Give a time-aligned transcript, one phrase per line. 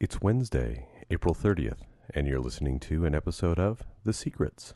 [0.00, 1.78] It's Wednesday, April 30th,
[2.14, 4.74] and you're listening to an episode of The Secrets.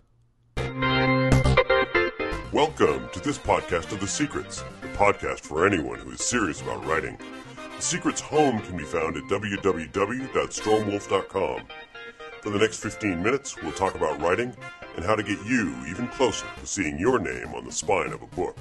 [2.52, 6.84] Welcome to this podcast of The Secrets, the podcast for anyone who is serious about
[6.86, 7.18] writing.
[7.76, 11.62] The Secrets home can be found at www.stormwolf.com.
[12.42, 14.54] For the next 15 minutes, we'll talk about writing
[14.96, 18.22] and how to get you even closer to seeing your name on the spine of
[18.22, 18.56] a book.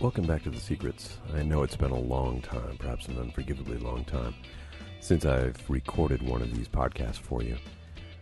[0.00, 1.18] Welcome back to The Secrets.
[1.34, 4.34] I know it's been a long time, perhaps an unforgivably long time,
[5.00, 7.58] since I've recorded one of these podcasts for you.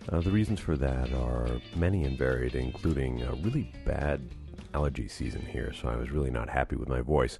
[0.09, 4.29] Uh, the reasons for that are many and varied, including a really bad
[4.75, 7.39] allergy season here, so I was really not happy with my voice.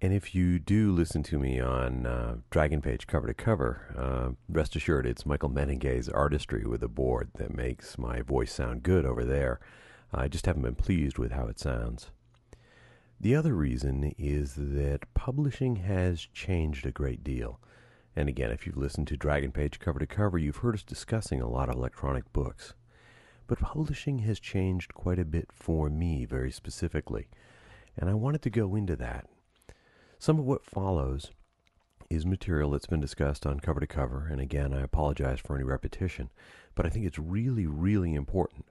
[0.00, 4.30] And if you do listen to me on uh, Dragon Page cover to cover, uh,
[4.48, 9.06] rest assured it's Michael Mennenga's artistry with a board that makes my voice sound good
[9.06, 9.60] over there.
[10.12, 12.10] I just haven't been pleased with how it sounds.
[13.22, 17.60] The other reason is that publishing has changed a great deal.
[18.16, 21.40] And again, if you've listened to Dragon Page cover to cover, you've heard us discussing
[21.40, 22.74] a lot of electronic books.
[23.46, 27.28] But publishing has changed quite a bit for me, very specifically.
[27.96, 29.28] And I wanted to go into that.
[30.18, 31.30] Some of what follows
[32.10, 35.64] is material that's been discussed on cover to cover, and again, I apologize for any
[35.64, 36.30] repetition,
[36.74, 38.66] but I think it's really, really important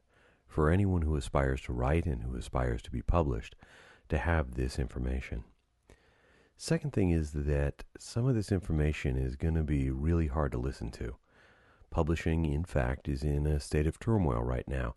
[0.45, 3.55] for anyone who aspires to write and who aspires to be published
[4.11, 5.43] to have this information.
[6.57, 10.59] Second thing is that some of this information is going to be really hard to
[10.59, 11.15] listen to.
[11.89, 14.95] Publishing, in fact, is in a state of turmoil right now.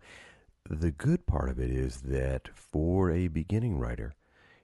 [0.69, 4.15] The good part of it is that for a beginning writer,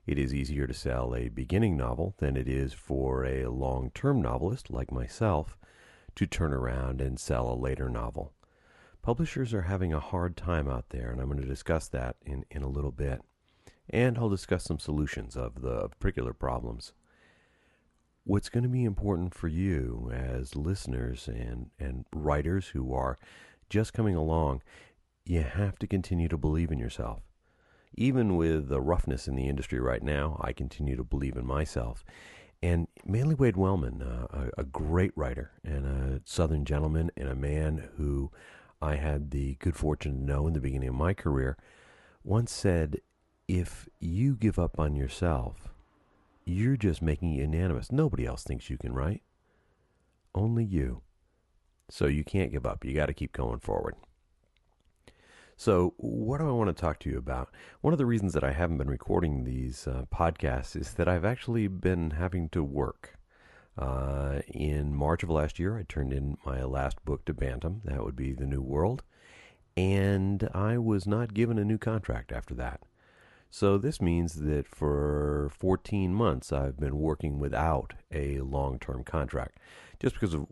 [0.05, 4.21] it is easier to sell a beginning novel than it is for a long term
[4.21, 5.57] novelist like myself
[6.15, 8.33] to turn around and sell a later novel.
[9.01, 12.45] Publishers are having a hard time out there, and I'm going to discuss that in,
[12.51, 13.21] in a little bit
[13.89, 16.93] and I'll discuss some solutions of the particular problems.
[18.23, 23.17] What's going to be important for you as listeners and, and writers who are
[23.69, 24.61] just coming along,
[25.25, 27.21] you have to continue to believe in yourself.
[27.95, 32.05] Even with the roughness in the industry right now, I continue to believe in myself.
[32.63, 37.35] And Manly Wade Wellman, uh, a, a great writer and a Southern gentleman, and a
[37.35, 38.31] man who
[38.81, 41.57] I had the good fortune to know in the beginning of my career,
[42.23, 42.97] once said,
[43.47, 45.73] if you give up on yourself,
[46.45, 47.91] you're just making it unanimous.
[47.91, 49.21] Nobody else thinks you can write.
[50.33, 51.01] Only you.
[51.89, 52.85] So you can't give up.
[52.85, 53.95] You got to keep going forward.
[55.57, 57.51] So, what do I want to talk to you about?
[57.81, 61.23] One of the reasons that I haven't been recording these uh, podcasts is that I've
[61.23, 63.19] actually been having to work.
[63.77, 67.81] Uh, in March of last year, I turned in my last book to Bantam.
[67.85, 69.03] That would be The New World.
[69.77, 72.81] And I was not given a new contract after that.
[73.53, 79.57] So this means that for 14 months I've been working without a long-term contract
[79.99, 80.47] just because of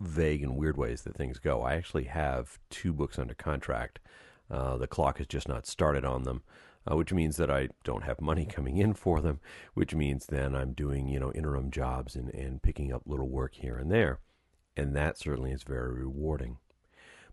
[0.00, 1.62] vague and weird ways that things go.
[1.62, 3.98] I actually have two books under contract.
[4.48, 6.44] Uh, the clock has just not started on them,
[6.88, 9.40] uh, which means that I don't have money coming in for them,
[9.74, 13.56] which means then I'm doing, you know, interim jobs and, and picking up little work
[13.56, 14.20] here and there.
[14.76, 16.58] And that certainly is very rewarding.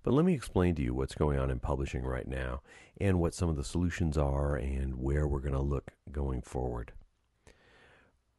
[0.03, 2.61] But let me explain to you what's going on in publishing right now
[2.99, 6.93] and what some of the solutions are and where we're going to look going forward.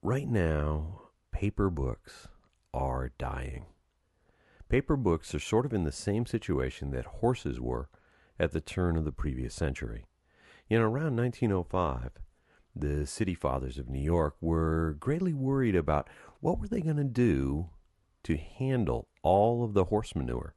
[0.02, 2.26] Right now, paper books
[2.74, 3.66] are dying.
[4.68, 7.88] Paper books are sort of in the same situation that horses were
[8.40, 10.06] at the turn of the previous century.
[10.68, 12.12] Know, around 1905,
[12.74, 16.08] the city fathers of New York were greatly worried about
[16.40, 17.68] what were they going to do
[18.24, 20.54] to handle all of the horse manure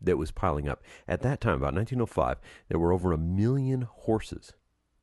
[0.00, 0.82] that was piling up.
[1.08, 4.52] At that time, about 1905, there were over a million horses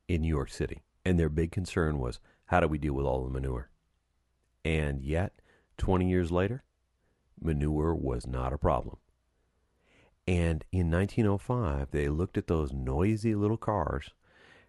[0.08, 0.82] in New York City.
[1.04, 3.70] And their big concern was how do we deal with all the manure?
[4.64, 5.40] And yet,
[5.78, 6.64] 20 years later,
[7.40, 8.96] manure was not a problem.
[10.26, 14.10] And in 1905, they looked at those noisy little cars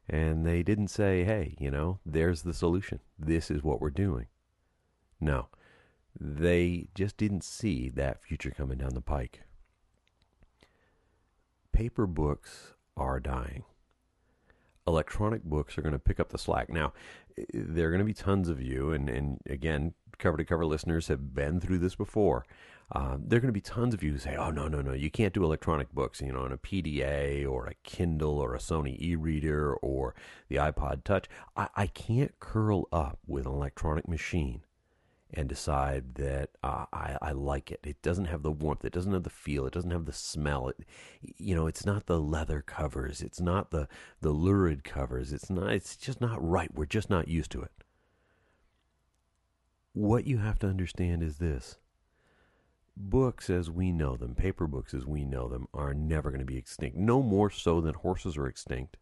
[0.08, 3.00] and they didn't say, hey, you know, there's the solution.
[3.18, 4.28] This is what we're doing.
[5.20, 5.48] No,
[6.20, 9.42] they just didn't see that future coming down the pike
[11.76, 13.66] paper books are dying.
[14.88, 16.70] Electronic books are going to pick up the slack.
[16.70, 16.94] Now,
[17.54, 21.10] there are going to be tons of you, and, and again, cover to cover listeners
[21.10, 22.46] have been through this before.
[22.94, 24.94] Uh, there are going to be tons of you who say, oh, no, no, no,
[24.94, 28.60] you can't do electronic books, you know, on a PDA or a Kindle or a
[28.60, 30.16] Sony e reader or
[30.48, 31.26] the iPod Touch.
[31.58, 34.62] I, I can't curl up with an electronic machine
[35.34, 37.80] and decide that uh, I, I like it.
[37.84, 38.86] It doesn't have the warmth.
[38.86, 39.66] It doesn't have the feel.
[39.66, 40.70] It doesn't have the smell.
[40.70, 40.78] It,
[41.22, 43.22] you know, it's not the leather covers.
[43.22, 43.88] It's not the
[44.22, 45.34] the lurid covers.
[45.34, 45.72] It's not.
[45.74, 46.74] It's just not right.
[46.74, 47.72] We're just not used to it.
[49.94, 51.78] what you have to understand is this
[52.98, 56.46] books as we know them, paper books as we know them, are never going to
[56.46, 56.98] be extinct.
[56.98, 58.98] No more so than horses are extinct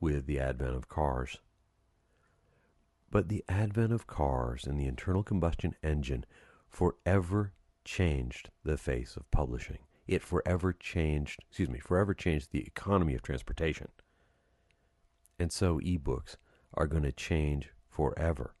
[0.00, 1.38] with the advent of cars.
[3.12, 6.24] But the advent of cars and the internal combustion engine
[6.68, 7.52] forever
[7.84, 9.80] changed the face of publishing.
[10.08, 13.88] It forever changed, excuse me, forever changed the economy of transportation.
[15.38, 16.36] And so ebooks
[16.72, 18.54] are going to change forever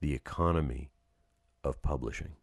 [0.00, 0.92] the economy
[1.64, 2.36] of publishing.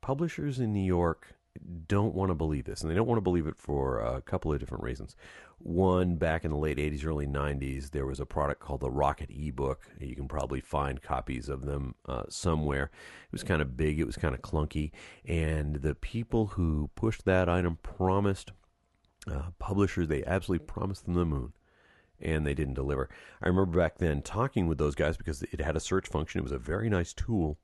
[0.00, 1.36] Publishers in New York
[1.86, 4.52] don't want to believe this, and they don't want to believe it for a couple
[4.52, 5.14] of different reasons.
[5.64, 9.30] One, back in the late 80s, early 90s, there was a product called the Rocket
[9.30, 9.88] ebook.
[10.00, 12.90] You can probably find copies of them uh, somewhere.
[13.26, 14.90] It was kind of big, it was kind of clunky,
[15.24, 18.50] and the people who pushed that item promised
[19.30, 21.52] uh, publishers, they absolutely promised them the moon.
[22.20, 23.08] And they didn't deliver.
[23.40, 26.38] I remember back then talking with those guys because it had a search function.
[26.40, 27.58] It was a very nice tool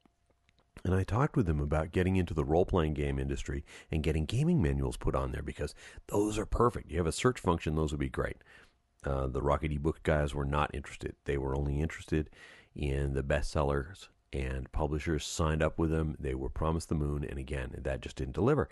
[0.84, 4.24] and I talked with him about getting into the role playing game industry and getting
[4.24, 5.74] gaming manuals put on there because
[6.08, 6.90] those are perfect.
[6.90, 8.38] You have a search function, those would be great.
[9.04, 11.14] Uh, the Rocket ebook guys were not interested.
[11.24, 12.30] They were only interested
[12.74, 16.16] in the bestsellers and publishers signed up with them.
[16.18, 18.68] They were promised the moon, and again, that just didn't deliver.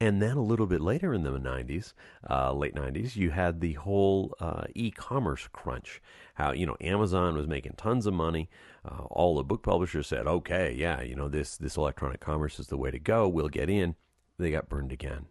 [0.00, 1.92] And then a little bit later in the 90s,
[2.28, 6.00] uh, late 90s, you had the whole uh, e commerce crunch.
[6.34, 8.48] How, you know, Amazon was making tons of money.
[8.84, 12.68] Uh, all the book publishers said, okay, yeah, you know, this, this electronic commerce is
[12.68, 13.28] the way to go.
[13.28, 13.94] We'll get in.
[14.38, 15.26] They got burned again.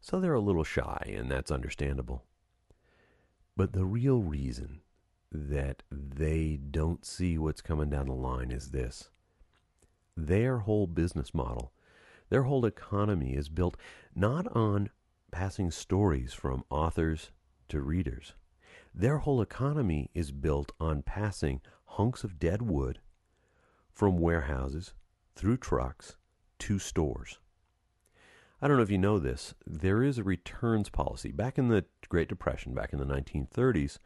[0.00, 2.24] So they're a little shy, and that's understandable.
[3.56, 4.82] But the real reason
[5.30, 9.10] that they don't see what's coming down the line is this
[10.16, 11.72] their whole business model,
[12.28, 13.76] their whole economy is built
[14.14, 14.90] not on
[15.30, 17.30] passing stories from authors
[17.68, 18.34] to readers.
[18.94, 22.98] Their whole economy is built on passing hunks of dead wood
[23.92, 24.92] from warehouses
[25.36, 26.16] through trucks
[26.60, 27.38] to stores.
[28.60, 31.30] I don't know if you know this, there is a returns policy.
[31.30, 33.98] Back in the Great Depression, back in the 1930s,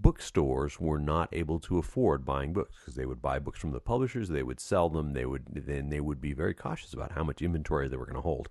[0.00, 3.80] bookstores were not able to afford buying books because they would buy books from the
[3.80, 7.24] publishers, they would sell them, they would then they would be very cautious about how
[7.24, 8.48] much inventory they were going to hold.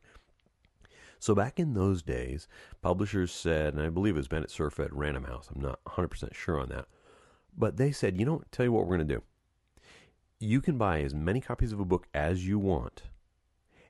[1.19, 2.47] So back in those days,
[2.81, 5.49] publishers said, and I believe it was Bennett Cerf at Random House.
[5.53, 6.85] I'm not 100% sure on that.
[7.57, 9.23] But they said, you know, tell you what we're going to do.
[10.39, 13.03] You can buy as many copies of a book as you want.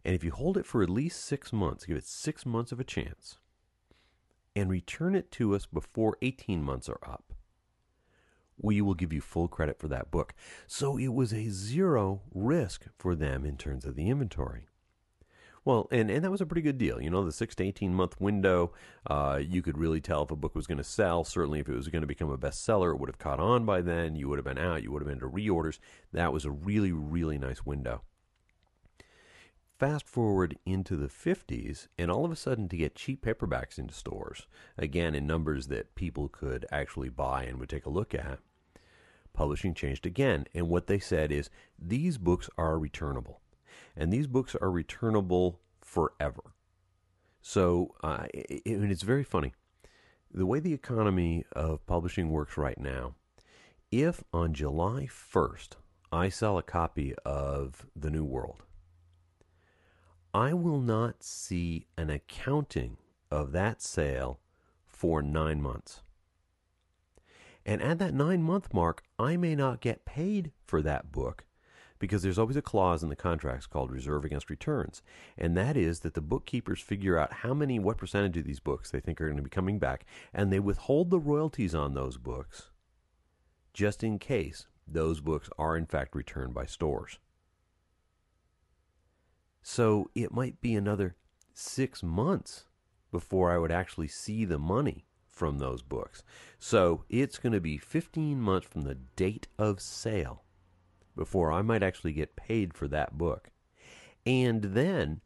[0.04, 2.80] And if you hold it for at least six months, give it six months of
[2.80, 3.38] a chance,
[4.56, 7.34] and return it to us before 18 months are up,
[8.62, 10.34] we will give you full credit for that book.
[10.68, 14.66] So it was a zero risk for them in terms of the inventory.
[15.66, 17.02] Well, and, and that was a pretty good deal.
[17.02, 18.72] You know, the six to 18 month window,
[19.08, 21.24] uh, you could really tell if a book was going to sell.
[21.24, 23.82] Certainly, if it was going to become a bestseller, it would have caught on by
[23.82, 24.16] then.
[24.16, 25.80] You would have been out, you would have been to reorders.
[26.14, 28.02] That was a really, really nice window.
[29.78, 33.94] Fast forward into the 50s, and all of a sudden, to get cheap paperbacks into
[33.94, 34.46] stores,
[34.78, 38.40] again, in numbers that people could actually buy and would take a look at,
[39.40, 40.46] publishing changed again.
[40.54, 41.50] And what they said is
[41.82, 43.40] these books are returnable.
[43.96, 46.42] And these books are returnable forever.
[47.42, 49.54] So, uh, it, and it's very funny.
[50.30, 53.16] The way the economy of publishing works right now,
[53.94, 55.70] if on July 1st
[56.12, 58.64] I sell a copy of The New World,
[60.34, 62.98] I will not see an accounting
[63.31, 64.42] of that sale
[64.86, 66.02] for nine months.
[67.66, 71.45] And at that nine month mark, I may not get paid for that book
[71.99, 75.04] because there's always a clause in the contracts called reserve against returns.
[75.37, 78.89] And that is that the bookkeepers figure out how many, what percentage of these books
[78.89, 82.18] they think are going to be coming back, and they withhold the royalties on those
[82.18, 82.69] books
[83.73, 87.19] just in case those books are in fact returned by stores.
[89.61, 91.16] So it might be another
[91.54, 92.66] six months
[93.11, 95.06] before I would actually see the money
[95.40, 96.22] from those books.
[96.60, 100.44] So it's going to be 15 months from the date of sale
[101.16, 103.50] before I might actually get paid for that book.
[104.26, 105.22] And then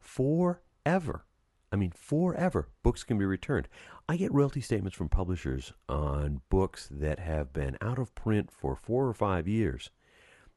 [0.00, 1.26] forever,
[1.70, 3.68] I mean, forever, books can be returned.
[4.08, 8.74] I get royalty statements from publishers on books that have been out of print for
[8.74, 9.90] four or five years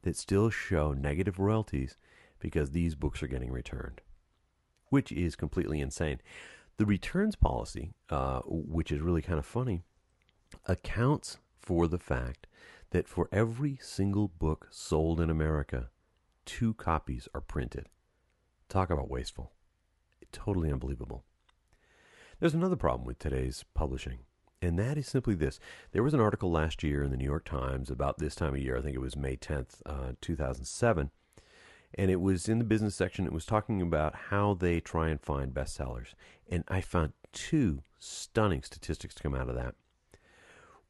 [0.04, 1.98] that still show negative royalties
[2.40, 4.00] because these books are getting returned,
[4.88, 6.20] which is completely insane.
[6.78, 9.84] The returns policy, uh, which is really kind of funny,
[10.66, 12.48] accounts for the fact
[12.90, 15.90] that for every single book sold in America,
[16.46, 17.90] two copies are printed.
[18.70, 19.52] Talk about wasteful.
[20.32, 21.24] Totally unbelievable.
[22.40, 24.20] There's another problem with today's publishing,
[24.62, 25.60] And that is simply this.
[25.92, 28.60] There was an article last year in the New York Times about this time of
[28.60, 28.78] year.
[28.78, 31.12] I think it was May 10th, uh, 2007.
[31.96, 33.26] And it was in the business section.
[33.26, 36.14] It was talking about how they try and find bestsellers.
[36.50, 39.76] And I found two stunning statistics to come out of that.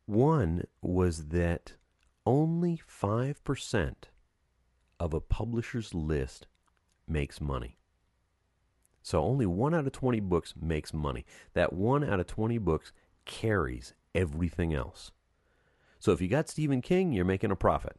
[0.06, 1.74] One was that
[2.26, 3.94] only 5%
[5.00, 6.48] of a publisher's list
[7.08, 7.78] makes money.
[9.02, 11.26] So only one out of 20 books makes money.
[11.54, 12.94] That one out of 20 books
[13.26, 15.12] carries everything else.
[16.00, 17.98] So if you got Stephen King, you're making a profit.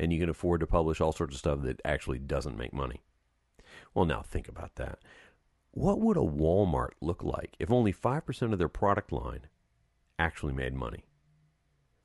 [0.00, 3.02] And you can afford to publish all sorts of stuff that actually doesn't make money.
[3.92, 4.98] Well, now think about that.
[5.72, 9.48] What would a Walmart look like if only 5% of their product line
[10.18, 11.04] actually made money?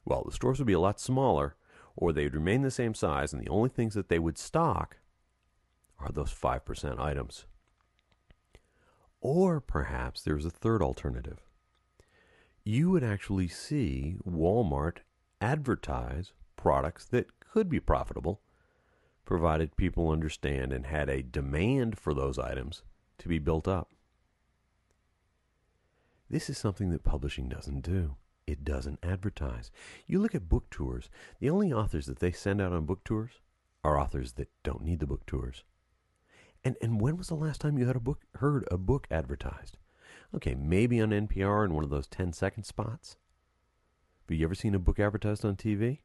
[0.04, 1.56] Well, the stores would be a lot smaller,
[1.96, 4.98] or they would remain the same size, and the only things that they would stock
[5.98, 7.46] are those 5% items.
[9.22, 11.40] Or perhaps there's a third alternative.
[12.66, 14.98] You would actually see Walmart
[15.40, 18.42] advertise products that could be profitable,
[19.24, 22.84] provided people understand and had a demand for those items
[23.18, 23.92] to be built up.
[26.30, 28.18] This is something that publishing doesn't do.
[28.46, 29.72] It doesn't advertise.
[30.06, 31.10] You look at book tours,
[31.40, 33.40] the only authors that they send out on book tours
[33.86, 35.64] are authors that don't need the book tours.
[36.62, 39.78] And and when was the last time you had a book heard a book advertised?
[40.36, 43.16] Okay, maybe on NPR in one of those 10 second spots.
[44.28, 46.00] But you ever seen a book advertised on TV?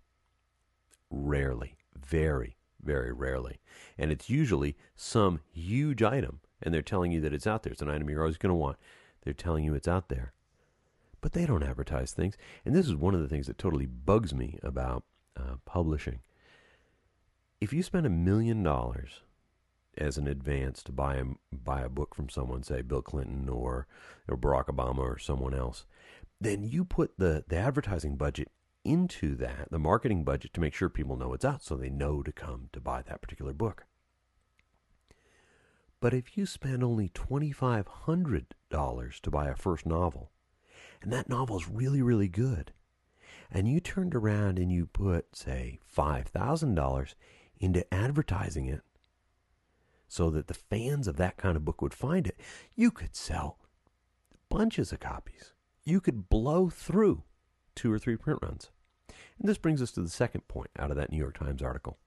[1.11, 1.77] Rarely.
[1.99, 3.61] Very, very rarely.
[3.99, 7.73] And it's usually some huge item, and they're telling you that it's out there.
[7.73, 8.79] It's an item you're always going to want.
[9.23, 10.33] They're telling you it's out there.
[11.21, 12.37] But they don't advertise things.
[12.65, 15.05] And this is one of the things that totally bugs me about
[15.37, 16.21] uh, publishing.
[17.61, 19.21] If you spend a million dollars
[19.99, 23.87] as an advance to buy a, buy a book from someone, say Bill Clinton or,
[24.29, 25.85] or Barack Obama or someone else,
[26.41, 28.51] then you put the, the advertising budget
[28.85, 32.23] into that, the marketing budget, to make sure people know it's out so they know
[32.23, 33.85] to come to buy that particular book.
[36.01, 40.31] But if you spend only $2,500 to buy a first novel,
[41.03, 42.73] and that novel is really, really good,
[43.51, 47.15] and you turned around and you put, say, $5,000
[47.59, 48.81] into advertising it,
[50.09, 52.41] so that the fans of that kind of book would find it,
[52.75, 53.59] you could sell
[54.49, 55.53] bunches of copies.
[55.85, 57.23] You could blow through
[57.75, 58.71] two or three print runs.
[59.39, 61.99] And this brings us to the second point out of that New York Times article.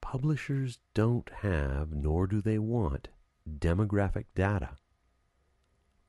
[0.00, 3.08] Publishers don't have, nor do they want,
[3.48, 4.70] demographic data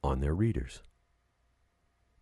[0.04, 0.82] on their readers.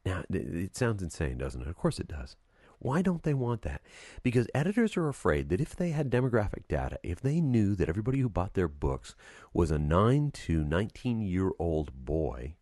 [0.06, 1.68] Now, it sounds insane, doesn't it?
[1.68, 2.36] Of course it does.
[2.80, 3.82] Why don't they want that?
[4.24, 8.20] Because editors are afraid that if they had demographic data, if they knew that everybody
[8.20, 9.16] who bought their books
[9.54, 12.56] was a 9 to 19 year old boy,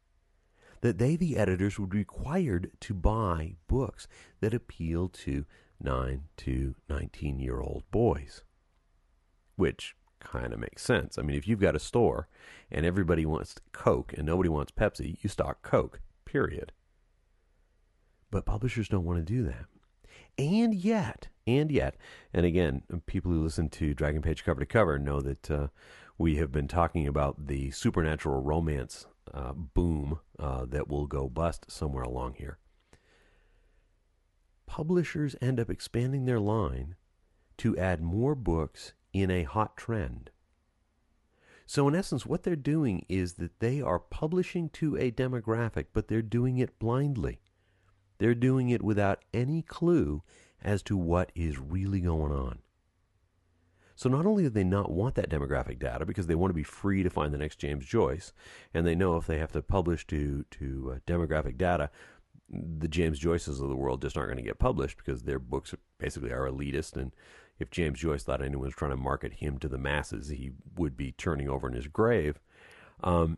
[0.82, 4.08] that they, the editors, would be required to buy books
[4.40, 5.46] that appeal to
[5.80, 8.44] 9 to 19 year old boys.
[9.56, 11.18] Which kind of makes sense.
[11.18, 12.28] I mean, if you've got a store
[12.72, 16.72] and everybody wants Coke and nobody wants Pepsi, you stock Coke, period.
[18.30, 19.66] But publishers don't want to do that.
[20.38, 21.98] And yet, and yet,
[22.34, 25.68] and again, people who listen to Dragon Page cover to cover know that uh,
[26.18, 31.66] we have been talking about the supernatural romance uh, boom uh, that will go bust
[31.70, 32.58] somewhere along here.
[34.66, 36.96] Publishers end up expanding their line
[37.58, 40.32] to add more books in a hot trend.
[41.66, 46.08] So, in essence, what they're doing is that they are publishing to a demographic, but
[46.08, 47.40] they're doing it blindly.
[48.18, 50.24] They're doing it without any clue
[50.62, 52.60] as to what is really going on.
[53.96, 56.64] So not only do they not want that demographic data because they want to be
[56.64, 58.34] free to find the next James Joyce,
[58.74, 61.90] and they know if they have to publish to to uh, demographic data,
[62.50, 65.74] the James Joyces of the world just aren't going to get published because their books
[65.98, 66.96] basically are elitist.
[66.96, 67.12] And
[67.60, 70.98] if James Joyce thought anyone was trying to market him to the masses, he would
[70.98, 72.40] be turning over in his grave.
[73.04, 73.38] Um,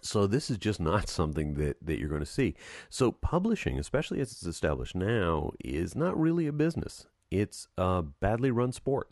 [0.00, 2.54] so this is just not something that, that you're going to see.
[2.88, 7.06] So publishing, especially as it's established now, is not really a business.
[7.30, 9.08] It's a badly run sport.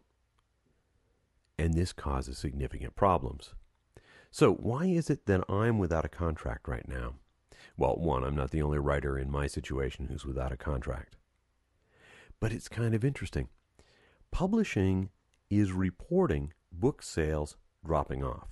[1.60, 3.52] And this causes significant problems.
[4.30, 7.16] So why is it that I'm without a contract right now?
[7.76, 11.16] Well, one, I'm not the only writer in my situation who's without a contract.
[12.40, 13.48] But it's kind of interesting.
[14.30, 15.10] Publishing
[15.50, 18.48] is reporting book sales dropping off.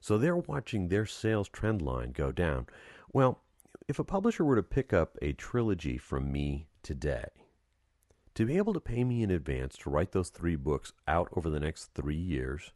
[0.00, 2.66] So they're watching their sales trend line go down.
[3.12, 3.42] Well,
[3.86, 7.28] if a publisher were to pick up a trilogy from me today,
[8.34, 11.50] to be able to pay me in advance to write those three books out over
[11.50, 12.72] the next three years,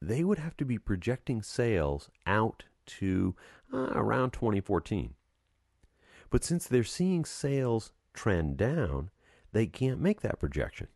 [0.00, 3.34] they would have to be projecting sales out to
[3.72, 5.14] uh, around 2014.
[6.30, 9.10] But since they're seeing sales trend down,
[9.52, 10.88] they can't make that projection.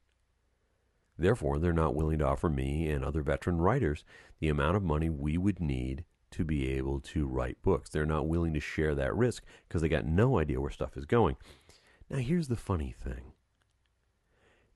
[1.18, 4.04] Therefore, they're not willing to offer me and other veteran writers
[4.38, 7.88] the amount of money we would need to be able to write books.
[7.88, 11.06] They're not willing to share that risk because they got no idea where stuff is
[11.06, 11.36] going.
[12.08, 13.32] Now, here's the funny thing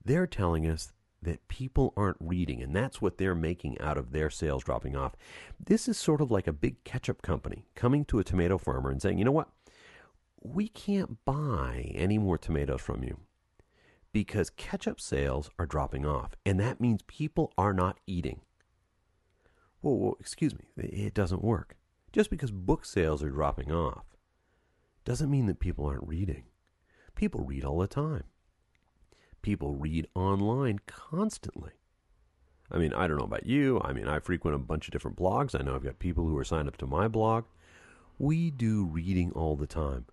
[0.03, 4.29] they're telling us that people aren't reading, and that's what they're making out of their
[4.29, 5.15] sales dropping off.
[5.63, 9.01] This is sort of like a big ketchup company coming to a tomato farmer and
[9.01, 9.49] saying, you know what?
[10.41, 13.19] We can't buy any more tomatoes from you
[14.11, 18.41] because ketchup sales are dropping off, and that means people are not eating.
[19.81, 21.77] Whoa, excuse me, it doesn't work.
[22.11, 24.05] Just because book sales are dropping off
[25.05, 26.43] doesn't mean that people aren't reading.
[27.21, 28.23] People read all the time.
[29.43, 31.69] People read online constantly.
[32.71, 33.79] I mean, I don't know about you.
[33.83, 35.53] I mean, I frequent a bunch of different blogs.
[35.53, 37.43] I know I've got people who are signed up to my blog.
[38.17, 40.07] We do reading all the time.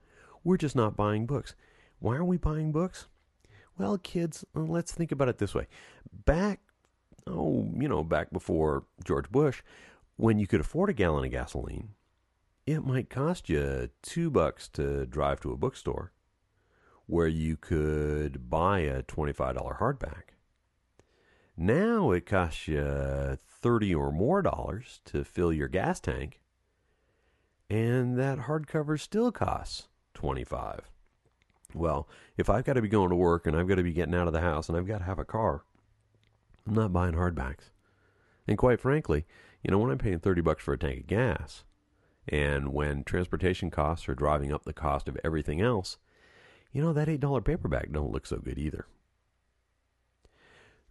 [0.45, 1.55] We're just not buying books.
[1.99, 3.07] Why are we buying books?
[3.79, 5.67] Well, kids, uh, let's think about it this way.
[6.27, 6.61] Back
[7.27, 9.63] oh, you know, back before George Bush,
[10.17, 11.95] when you could afford a gallon of gasoline,
[12.67, 16.13] it might cost you two bucks to drive to a bookstore
[17.09, 20.35] where you could buy a $25 hardback.
[21.57, 26.41] Now it costs you 30 or more dollars to fill your gas tank,
[27.69, 30.91] and that hardcover still costs 25.
[31.75, 34.15] Well, if I've got to be going to work and I've got to be getting
[34.15, 35.65] out of the house and I've got to have a car,
[36.67, 37.71] I'm not buying hardbacks.
[38.47, 39.25] And quite frankly,
[39.63, 41.65] you know, when I'm paying 30 bucks for a tank of gas,
[42.29, 45.97] and when transportation costs are driving up the cost of everything else,
[46.73, 48.87] you know, that $8 paperback don't look so good either.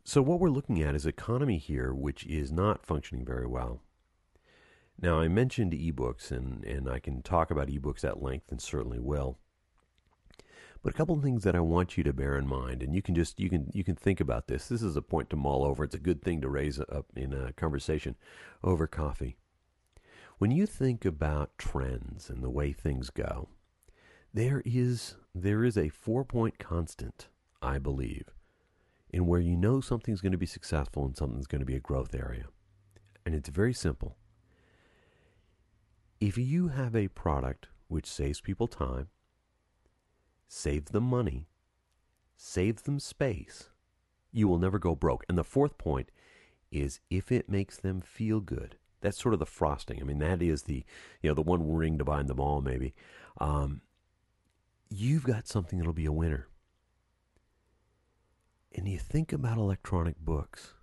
[0.04, 3.82] So what we're looking at is economy here which is not functioning very well.
[5.00, 9.00] Now I mentioned ebooks and, and I can talk about ebooks at length and certainly
[9.00, 9.38] will.
[10.82, 13.02] But a couple of things that I want you to bear in mind, and you
[13.02, 14.68] can just you can you can think about this.
[14.68, 15.84] This is a point to mull over.
[15.84, 18.16] It's a good thing to raise up in a conversation
[18.64, 19.38] over coffee.
[20.38, 23.50] When you think about trends and the way things go,
[24.34, 27.28] there is there is a four point constant,
[27.62, 28.26] I believe,
[29.10, 31.80] in where you know something's going to be successful and something's going to be a
[31.80, 32.46] growth area.
[33.26, 34.18] And it's very simple.
[36.20, 39.10] If you have a product which saves people time,
[40.48, 41.48] save them money,
[42.36, 43.70] save them space,
[44.32, 45.26] you will never go broke.
[45.30, 46.12] And the fourth point
[46.72, 48.78] is if it makes them feel good.
[49.02, 50.02] That's sort of the frosting.
[50.02, 50.84] I mean, that is the
[51.22, 52.62] you know the one ring to bind them all.
[52.62, 52.96] Maybe
[53.40, 53.82] um,
[54.90, 56.48] you've got something that'll be a winner.
[58.74, 60.74] And you think about electronic books,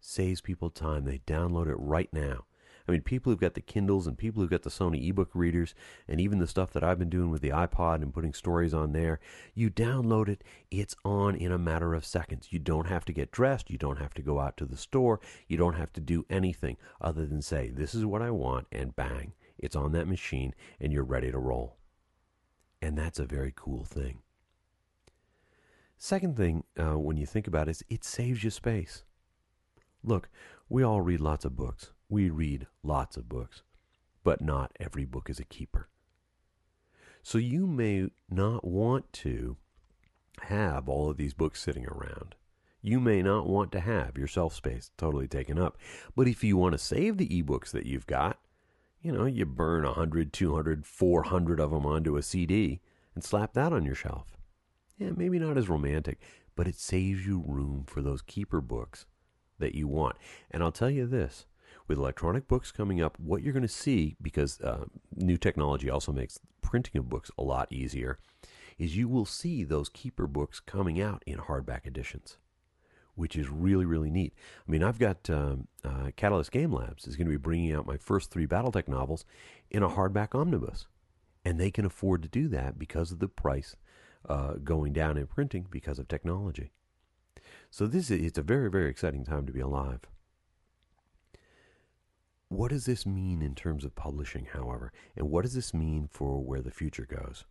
[0.00, 1.04] saves people time.
[1.04, 2.44] They download it right now.
[2.88, 5.74] I mean, people who've got the Kindles and people who've got the Sony ebook readers
[6.06, 8.92] and even the stuff that I've been doing with the iPod and putting stories on
[8.92, 9.18] there,
[9.54, 12.48] you download it, it's on in a matter of seconds.
[12.52, 15.20] You don't have to get dressed, you don't have to go out to the store,
[15.48, 18.94] you don't have to do anything other than say, This is what I want, and
[18.94, 21.76] bang, it's on that machine and you're ready to roll.
[22.80, 24.20] And that's a very cool thing.
[25.98, 29.02] Second thing, uh, when you think about it, is it saves you space.
[30.04, 30.28] Look,
[30.68, 31.92] we all read lots of books.
[32.08, 33.62] We read lots of books,
[34.22, 35.88] but not every book is a keeper.
[37.22, 39.56] So you may not want to
[40.42, 42.36] have all of these books sitting around.
[42.82, 45.76] You may not want to have your shelf space totally taken up.
[46.14, 48.38] But if you want to save the ebooks that you've got,
[49.00, 52.80] you know, you burn 100, 200, 400 of them onto a CD
[53.14, 54.36] and slap that on your shelf.
[54.98, 56.20] Yeah, maybe not as romantic,
[56.54, 59.06] but it saves you room for those keeper books
[59.58, 60.16] that you want.
[60.50, 61.46] And I'll tell you this
[61.88, 66.12] with electronic books coming up, what you're going to see, because uh, new technology also
[66.12, 68.18] makes printing of books a lot easier,
[68.78, 72.38] is you will see those keeper books coming out in hardback editions,
[73.16, 74.32] which is really, really neat.
[74.66, 77.86] I mean, I've got um, uh, Catalyst Game Labs is going to be bringing out
[77.86, 79.24] my first three Battletech novels
[79.70, 80.86] in a hardback omnibus.
[81.44, 83.76] And they can afford to do that because of the price
[84.28, 86.72] uh, going down in printing because of technology.
[87.70, 90.00] So this is it's a very very exciting time to be alive.
[92.48, 96.40] What does this mean in terms of publishing, however, and what does this mean for
[96.40, 97.44] where the future goes?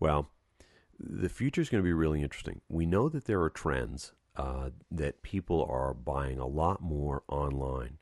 [0.00, 0.30] Well,
[0.98, 2.60] the future is going to be really interesting.
[2.68, 7.98] We know that there are trends uh, that people are buying a lot more online.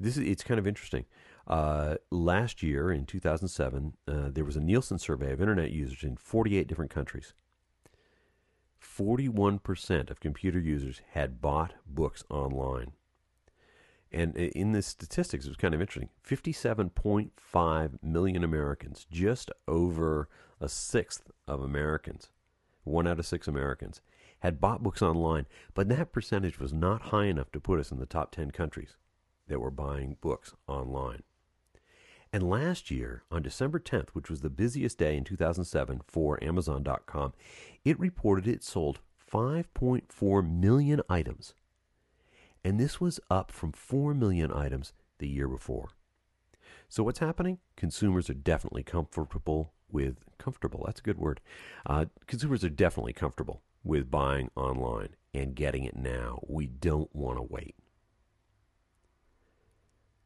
[0.00, 1.04] This is it's kind of interesting.
[1.46, 6.16] Uh, last year in 2007, uh, there was a Nielsen survey of internet users in
[6.16, 7.32] 48 different countries.
[8.82, 12.92] 41% of computer users had bought books online.
[14.10, 20.28] And in the statistics, it was kind of interesting 57.5 million Americans, just over
[20.60, 22.30] a sixth of Americans,
[22.84, 24.00] one out of six Americans,
[24.40, 27.98] had bought books online, but that percentage was not high enough to put us in
[27.98, 28.96] the top 10 countries
[29.48, 31.22] that were buying books online.
[32.32, 37.32] And last year, on December 10th, which was the busiest day in 2007 for Amazon.com,
[37.84, 39.00] it reported it sold
[39.32, 41.54] 5.4 million items.
[42.62, 45.90] And this was up from 4 million items the year before.
[46.88, 47.58] So what's happening?
[47.76, 50.84] Consumers are definitely comfortable with comfortable.
[50.86, 51.40] That's a good word.
[51.86, 56.40] Uh, consumers are definitely comfortable with buying online and getting it now.
[56.46, 57.74] We don't want to wait.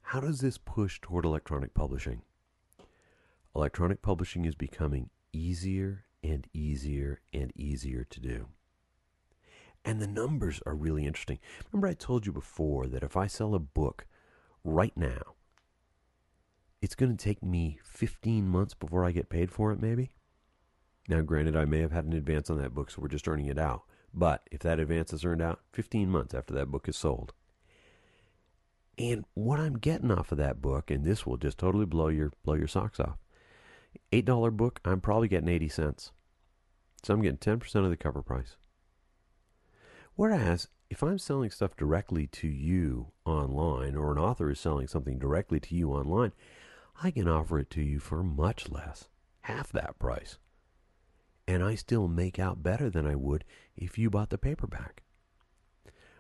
[0.03, 2.23] How does this push toward electronic publishing?
[3.55, 8.49] Electronic publishing is becoming easier and easier and easier to do.
[9.85, 11.39] And the numbers are really interesting.
[11.71, 14.07] Remember, I told you before that if I sell a book
[14.65, 15.35] right now,
[16.81, 20.13] it's going to take me 15 months before I get paid for it, maybe?
[21.09, 23.47] Now, granted, I may have had an advance on that book, so we're just earning
[23.47, 23.83] it out.
[24.15, 27.33] But if that advance is earned out, 15 months after that book is sold.
[28.99, 32.31] And what I'm getting off of that book, and this will just totally blow your
[32.45, 33.17] blow your socks off.
[34.13, 36.13] Eight dollar book, I'm probably getting 80 cents.
[37.03, 38.57] So I'm getting 10% of the cover price.
[40.15, 45.19] Whereas if I'm selling stuff directly to you online, or an author is selling something
[45.19, 46.33] directly to you online,
[47.03, 49.09] I can offer it to you for much less,
[49.41, 50.39] half that price
[51.47, 53.45] and I still make out better than I would
[53.77, 55.03] if you bought the paperback.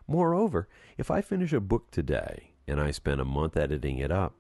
[0.07, 4.35] Moreover, if I finish a book today and I spend a month editing it up,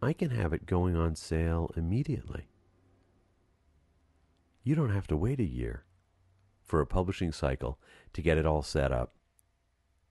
[0.00, 2.48] I can have it going on sale immediately.
[4.64, 5.84] You don't have to wait a year
[6.62, 7.78] for a publishing cycle
[8.12, 9.14] to get it all set up,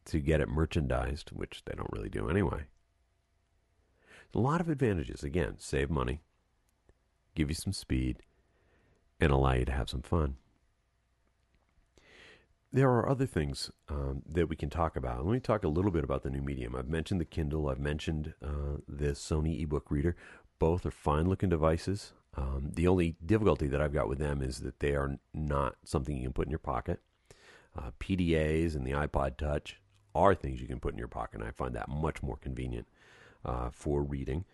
[0.06, 2.66] to get it merchandised, which they don't really do anyway.
[4.34, 5.24] A lot of advantages.
[5.24, 6.22] Again, save money,
[7.36, 8.20] give you some speed,
[9.22, 10.36] and allow you to have some fun.
[12.74, 15.26] There are other things um, that we can talk about.
[15.26, 16.76] Let me talk a little bit about the new medium.
[16.76, 20.16] I've mentioned the Kindle, I've mentioned uh, the Sony ebook reader.
[20.58, 22.14] Both are fine looking devices.
[22.36, 26.16] Um, the only difficulty that I've got with them is that they are not something
[26.16, 27.02] you can put in your pocket.
[27.78, 29.82] Uh, PDAs and the iPod Touch
[30.16, 32.88] are things you can put in your pocket, and I find that much more convenient
[33.44, 34.46] uh, for reading.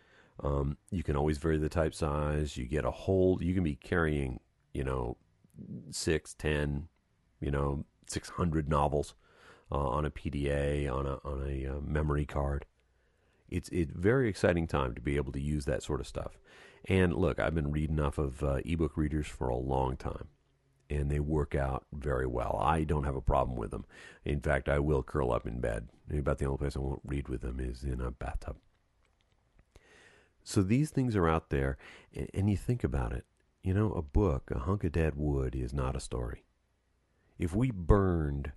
[0.43, 2.58] Um, you can always vary the type size.
[2.58, 3.41] You get a whole.
[3.41, 4.39] You can be carrying
[4.78, 5.18] you know,
[5.90, 6.88] six, ten,
[7.42, 9.16] you know, six hundred novels
[9.72, 12.66] uh, on a PDA on a on a uh, memory card.
[13.50, 16.38] It's it's very exciting time to be able to use that sort of stuff.
[16.86, 20.28] And look, I've been reading off of uh, ebook readers for a long time,
[20.92, 22.60] and they work out very well.
[22.62, 23.86] I don't have a problem with them.
[24.24, 25.90] In fact, I will curl up in bed.
[26.16, 28.58] About the only place I won't read with them is in a bathtub.
[30.44, 31.78] So these things are out there,
[32.16, 33.26] and, and you think about it.
[33.67, 36.45] You know, a book, a hunk of dead wood, is not a story.
[37.38, 38.53] If we burned,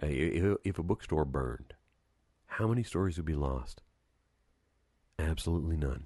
[0.00, 1.74] if a bookstore burned,
[2.46, 3.82] how many stories would be lost?
[5.18, 6.04] Absolutely none.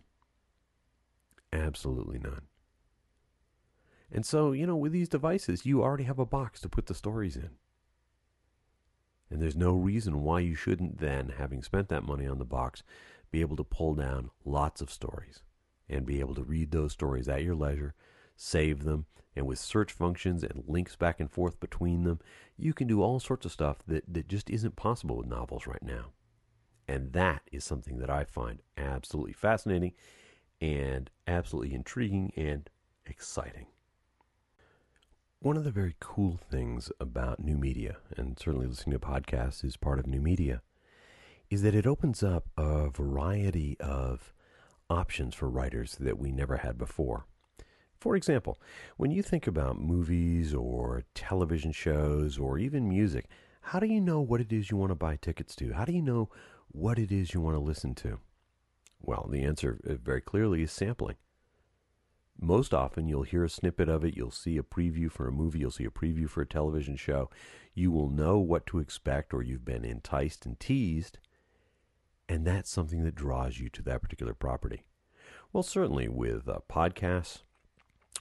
[1.52, 2.46] Absolutely none.
[4.10, 6.94] And so, you know, with these devices, you already have a box to put the
[6.94, 7.50] stories in.
[9.28, 12.82] And there's no reason why you shouldn't then, having spent that money on the box,
[13.30, 15.42] be able to pull down lots of stories
[15.90, 17.94] and be able to read those stories at your leisure
[18.42, 19.04] save them,
[19.36, 22.18] and with search functions and links back and forth between them,
[22.56, 25.82] you can do all sorts of stuff that, that just isn't possible with novels right
[25.82, 26.06] now.
[26.88, 29.92] And that is something that I find absolutely fascinating
[30.58, 32.68] and absolutely intriguing and
[33.04, 33.66] exciting.
[35.40, 39.76] One of the very cool things about new media, and certainly listening to podcasts is
[39.76, 40.62] part of new media,
[41.50, 44.32] is that it opens up a variety of
[44.88, 47.26] options for writers that we never had before.
[48.00, 48.58] For example,
[48.96, 53.26] when you think about movies or television shows or even music,
[53.60, 55.74] how do you know what it is you want to buy tickets to?
[55.74, 56.30] How do you know
[56.68, 58.18] what it is you want to listen to?
[59.02, 61.16] Well, the answer uh, very clearly is sampling.
[62.40, 65.58] Most often, you'll hear a snippet of it, you'll see a preview for a movie,
[65.58, 67.28] you'll see a preview for a television show.
[67.74, 71.18] You will know what to expect, or you've been enticed and teased,
[72.30, 74.84] and that's something that draws you to that particular property.
[75.52, 77.40] Well, certainly with uh, podcasts,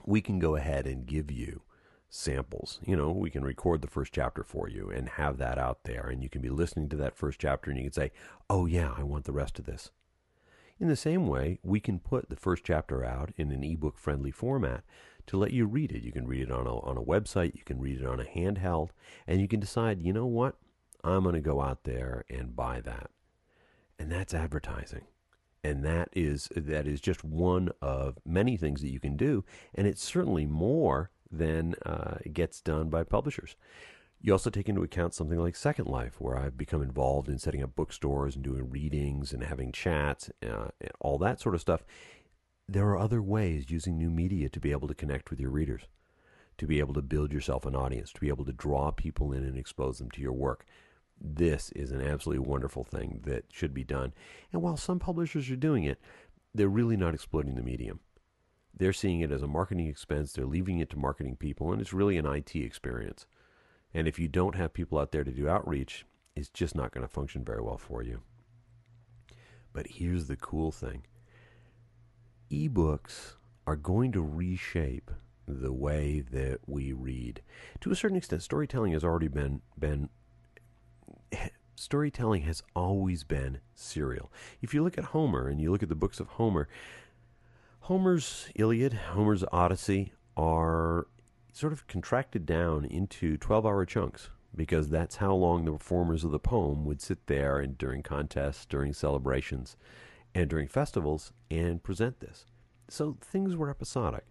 [0.09, 1.61] we can go ahead and give you
[2.09, 2.79] samples.
[2.83, 6.07] You know, we can record the first chapter for you and have that out there,
[6.09, 8.11] and you can be listening to that first chapter and you can say,
[8.49, 9.91] oh, yeah, I want the rest of this.
[10.79, 14.31] In the same way, we can put the first chapter out in an ebook friendly
[14.31, 14.83] format
[15.27, 16.01] to let you read it.
[16.01, 18.23] You can read it on a, on a website, you can read it on a
[18.23, 18.89] handheld,
[19.27, 20.55] and you can decide, you know what,
[21.03, 23.11] I'm going to go out there and buy that.
[23.99, 25.05] and that's advertising.
[25.63, 29.43] And that is that is just one of many things that you can do,
[29.75, 33.55] and it's certainly more than uh, gets done by publishers.
[34.21, 37.63] You also take into account something like Second Life, where I've become involved in setting
[37.63, 41.83] up bookstores and doing readings and having chats, uh, and all that sort of stuff.
[42.67, 45.83] There are other ways using new media to be able to connect with your readers,
[46.57, 49.43] to be able to build yourself an audience, to be able to draw people in
[49.43, 50.65] and expose them to your work.
[51.21, 54.13] This is an absolutely wonderful thing that should be done.
[54.53, 55.99] And while some publishers are doing it,
[56.53, 57.99] they're really not exploiting the medium.
[58.73, 61.93] They're seeing it as a marketing expense, they're leaving it to marketing people, and it's
[61.93, 63.25] really an IT experience.
[63.93, 66.05] And if you don't have people out there to do outreach,
[66.35, 68.21] it's just not going to function very well for you.
[69.73, 71.03] But here's the cool thing
[72.51, 73.35] ebooks
[73.67, 75.11] are going to reshape
[75.47, 77.41] the way that we read.
[77.81, 80.09] To a certain extent, storytelling has already been been
[81.75, 84.31] storytelling has always been serial.
[84.61, 86.67] If you look at Homer and you look at the books of Homer,
[87.81, 91.07] Homer's Iliad, Homer's Odyssey are
[91.53, 96.31] sort of contracted down into 12 hour chunks because that's how long the performers of
[96.31, 99.77] the poem would sit there and during contests, during celebrations,
[100.35, 102.45] and during festivals and present this.
[102.89, 104.25] So things were episodic.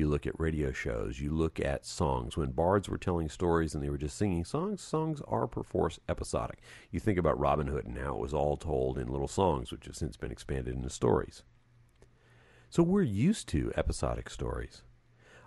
[0.00, 2.34] You look at radio shows, you look at songs.
[2.34, 6.60] When bards were telling stories and they were just singing songs, songs are perforce episodic.
[6.90, 9.84] You think about Robin Hood and how it was all told in little songs, which
[9.84, 11.42] have since been expanded into stories.
[12.70, 14.84] So we're used to episodic stories.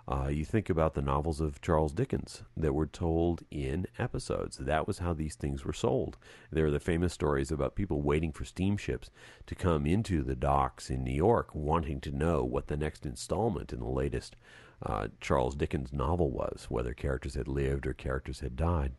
[0.06, 4.58] Uh, you think about the novels of Charles Dickens that were told in episodes.
[4.58, 6.18] That was how these things were sold.
[6.50, 9.10] There are the famous stories about people waiting for steamships
[9.46, 13.72] to come into the docks in New York, wanting to know what the next installment
[13.72, 14.36] in the latest
[14.82, 18.92] uh, Charles Dickens novel was, whether characters had lived or characters had died.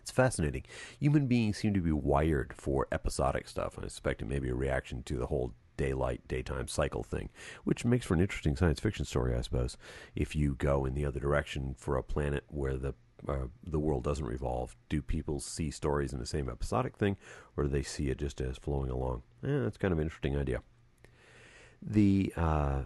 [0.00, 0.64] It's fascinating.
[0.98, 3.78] Human beings seem to be wired for episodic stuff.
[3.78, 7.30] I suspect it may be a reaction to the whole daylight daytime cycle thing,
[7.64, 9.78] which makes for an interesting science fiction story, I suppose.
[10.14, 12.94] If you go in the other direction for a planet where the
[13.26, 17.16] uh, the world doesn't revolve, do people see stories in the same episodic thing,
[17.56, 19.22] or do they see it just as flowing along?
[19.42, 20.60] Eh, that's kind of an interesting idea.
[21.80, 22.82] The uh,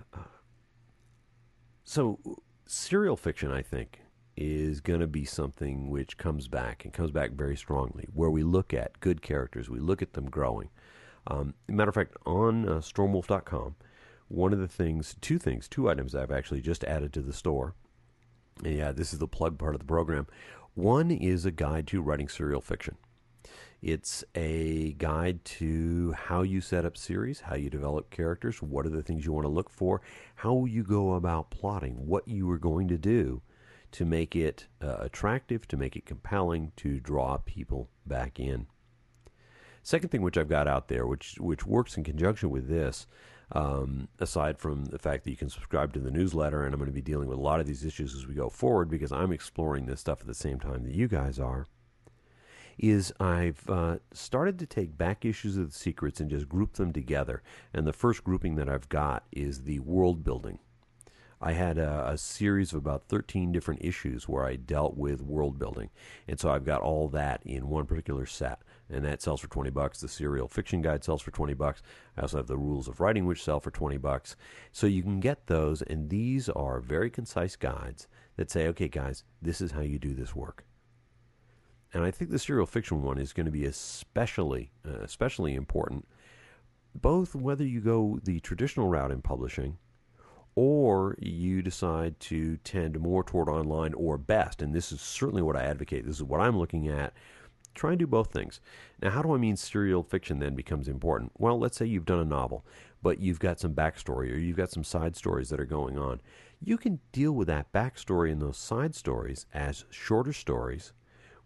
[1.84, 2.18] so
[2.66, 4.00] serial fiction, I think,
[4.36, 8.42] is going to be something which comes back and comes back very strongly, where we
[8.42, 10.70] look at good characters, we look at them growing,
[11.26, 13.76] um, matter of fact, on uh, stormwolf.com,
[14.28, 17.74] one of the things, two things, two items I've actually just added to the store.
[18.62, 20.26] Yeah, this is the plug part of the program.
[20.74, 22.96] One is a guide to writing serial fiction.
[23.82, 28.90] It's a guide to how you set up series, how you develop characters, what are
[28.90, 30.00] the things you want to look for,
[30.36, 33.42] how you go about plotting, what you are going to do
[33.90, 38.66] to make it uh, attractive, to make it compelling, to draw people back in.
[39.82, 43.06] Second thing which I've got out there, which which works in conjunction with this,
[43.50, 46.90] um, aside from the fact that you can subscribe to the newsletter, and I'm going
[46.90, 49.32] to be dealing with a lot of these issues as we go forward because I'm
[49.32, 51.66] exploring this stuff at the same time that you guys are.
[52.78, 56.92] Is I've uh, started to take back issues of the secrets and just group them
[56.92, 57.42] together.
[57.74, 60.58] And the first grouping that I've got is the world building.
[61.44, 65.58] I had a, a, series of about 13 different issues where I dealt with world
[65.58, 65.90] building.
[66.28, 69.70] And so I've got all that in one particular set and that sells for 20
[69.70, 70.00] bucks.
[70.00, 71.82] The serial fiction guide sells for 20 bucks.
[72.16, 74.36] I also have the rules of writing which sell for 20 bucks.
[74.70, 79.24] So you can get those and these are very concise guides that say, "Okay guys,
[79.40, 80.64] this is how you do this work."
[81.92, 86.06] And I think the serial fiction one is going to be especially uh, especially important
[86.94, 89.78] both whether you go the traditional route in publishing
[90.54, 95.56] or you decide to tend more toward online or best and this is certainly what
[95.56, 96.06] I advocate.
[96.06, 97.14] This is what I'm looking at
[97.74, 98.60] Try and do both things.
[99.00, 101.32] Now, how do I mean serial fiction then becomes important?
[101.38, 102.66] Well, let's say you've done a novel,
[103.02, 106.20] but you've got some backstory or you've got some side stories that are going on.
[106.60, 110.92] You can deal with that backstory and those side stories as shorter stories,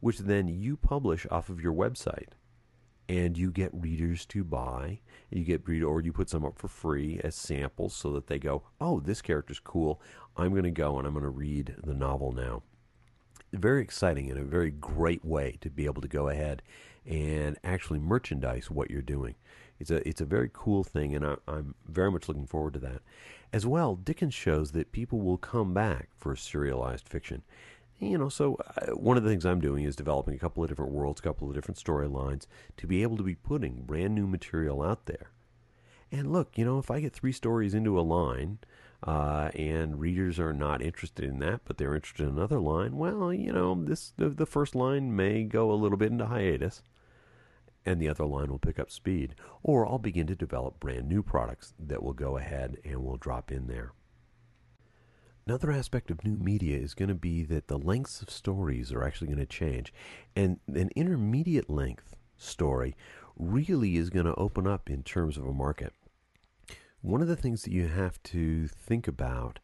[0.00, 2.30] which then you publish off of your website.
[3.08, 5.00] And you get readers to buy.
[5.30, 8.38] You get read, or you put some up for free as samples, so that they
[8.38, 10.00] go, "Oh, this character's cool.
[10.36, 12.62] I'm going to go and I'm going to read the novel now."
[13.52, 16.62] very exciting and a very great way to be able to go ahead
[17.04, 19.34] and actually merchandise what you're doing.
[19.78, 22.80] It's a it's a very cool thing, and I, am very much looking forward to
[22.80, 23.02] that.
[23.52, 27.42] As well, Dickens shows that people will come back for serialized fiction.
[27.98, 30.68] You know, so uh, one of the things I'm doing is developing a couple of
[30.68, 34.26] different worlds, a couple of different storylines to be able to be putting brand new
[34.26, 35.30] material out there.
[36.12, 38.58] And look, you know, if I get three stories into a line,
[39.02, 43.32] uh, and readers are not interested in that, but they're interested in another line, well,
[43.32, 46.82] you know, this the, the first line may go a little bit into hiatus.
[47.86, 49.34] and the other line will pick up speed.
[49.62, 53.52] Or I'll begin to develop brand new products that will go ahead and will drop
[53.52, 53.92] in there.
[55.48, 59.04] Another aspect of new media is going to be that the lengths of stories are
[59.04, 59.92] actually going to change.
[60.34, 62.96] And an intermediate length story
[63.36, 65.92] really is going to open up in terms of a market.
[67.00, 69.60] One of the things that you have to think about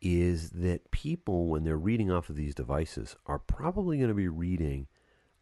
[0.00, 4.28] is that people, when they're reading off of these devices, are probably going to be
[4.28, 4.86] reading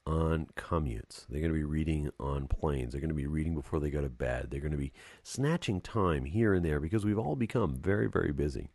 [0.04, 1.26] on commutes.
[1.28, 2.90] They're going to be reading on planes.
[2.90, 4.48] They're going to be reading before they go to bed.
[4.50, 8.32] They're going to be snatching time here and there because we've all become very, very
[8.32, 8.70] busy.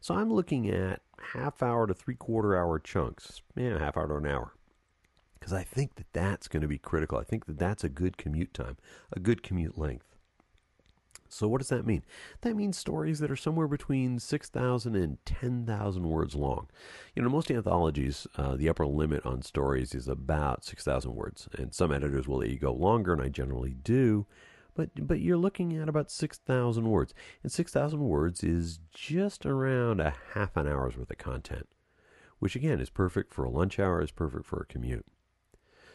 [0.00, 1.02] So I'm looking at
[1.34, 4.54] half hour to three quarter hour chunks, yeah, half hour to an hour.
[5.38, 7.18] Because I think that that's going to be critical.
[7.18, 8.76] I think that that's a good commute time,
[9.12, 10.10] a good commute length.
[11.32, 12.02] So, what does that mean?
[12.40, 16.68] That means stories that are somewhere between 6,000 and 10,000 words long.
[17.14, 21.48] You know, most anthologies, uh, the upper limit on stories is about 6,000 words.
[21.56, 24.26] And some editors will let you go longer, and I generally do.
[24.80, 27.12] But, but you're looking at about 6,000 words.
[27.42, 31.68] And 6,000 words is just around a half an hour's worth of content,
[32.38, 35.04] which again is perfect for a lunch hour, is perfect for a commute.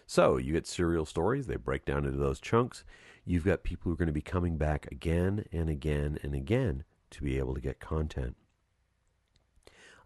[0.06, 2.84] So you get serial stories, they break down into those chunks.
[3.26, 6.84] You've got people who are going to be coming back again and again and again
[7.10, 8.36] to be able to get content.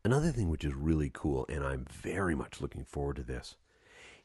[0.06, 3.58] Another thing which is really cool, and I'm very much looking forward to this,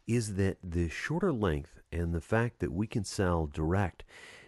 [0.07, 4.05] is that the shorter length and the fact that we can sell direct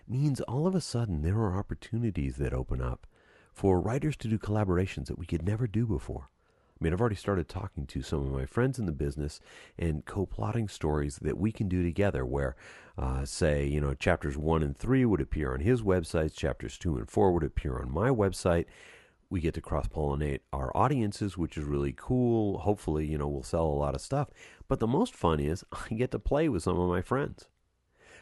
[0.09, 3.07] means all of a sudden there are opportunities that open up
[3.53, 6.29] for writers to do collaborations that we could never do before.
[6.79, 9.41] I mean, I've already started talking to some of my friends in the business
[9.79, 12.27] and co-plotting stories that we can do together.
[12.27, 12.55] Where,
[12.99, 16.99] uh, say, you know, chapters one and three would appear on his website, chapters two
[16.99, 18.67] and four would appear on my website.
[19.31, 22.59] We get to cross pollinate our audiences, which is really cool.
[22.59, 24.29] Hopefully, you know, we'll sell a lot of stuff.
[24.69, 27.49] But the most fun is I get to play with some of my friends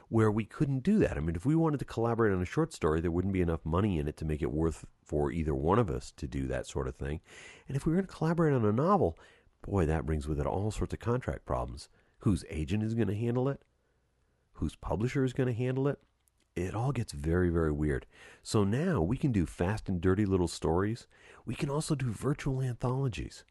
[0.08, 1.16] where we couldn't do that.
[1.16, 3.64] I mean, if we wanted to collaborate on a short story, there wouldn't be enough
[3.64, 6.66] money in it to make it worth for either one of us to do that
[6.66, 7.20] sort of thing.
[7.68, 9.18] And if we were going to collaborate on a novel,
[9.66, 11.88] boy, that brings with it all sorts of contract problems.
[12.18, 13.60] Whose agent is going to handle it?
[14.54, 15.98] Whose publisher is going to handle it?
[16.56, 18.06] It all gets very, very weird.
[18.42, 21.08] So now we can do fast and dirty little stories.
[21.44, 23.44] We can also do virtual anthologies.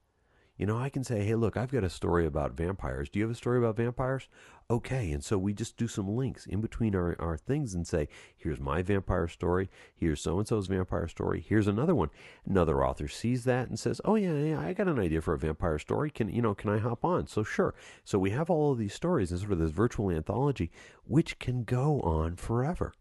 [0.55, 3.09] You know, I can say, hey, look, I've got a story about vampires.
[3.09, 4.27] Do you have a story about vampires?
[4.69, 5.11] Okay.
[5.11, 8.59] And so we just do some links in between our, our things and say, here's
[8.59, 9.69] my vampire story.
[9.95, 11.43] Here's so and so's vampire story.
[11.47, 12.11] Here's another one.
[12.45, 15.39] Another author sees that and says, oh, yeah, yeah, I got an idea for a
[15.39, 16.11] vampire story.
[16.11, 17.25] Can, you know, can I hop on?
[17.25, 17.73] So sure.
[18.03, 20.71] So we have all of these stories in sort of this virtual anthology,
[21.03, 22.93] which can go on forever.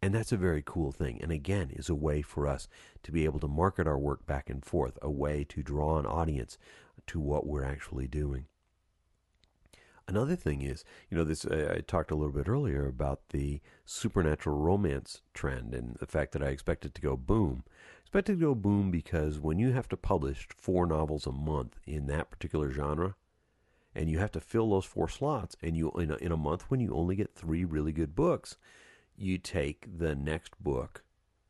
[0.00, 1.18] And that's a very cool thing.
[1.20, 2.68] And again, is a way for us
[3.02, 6.06] to be able to market our work back and forth, a way to draw an
[6.06, 6.56] audience
[7.08, 8.46] to what we're actually doing.
[10.06, 13.60] Another thing is, you know, this uh, I talked a little bit earlier about the
[13.84, 17.64] supernatural romance trend and the fact that I expect it to go boom.
[17.66, 21.32] I expect it to go boom because when you have to publish four novels a
[21.32, 23.16] month in that particular genre,
[23.94, 26.62] and you have to fill those four slots, and you in a, in a month
[26.70, 28.56] when you only get three really good books,
[29.20, 31.02] you take the next book,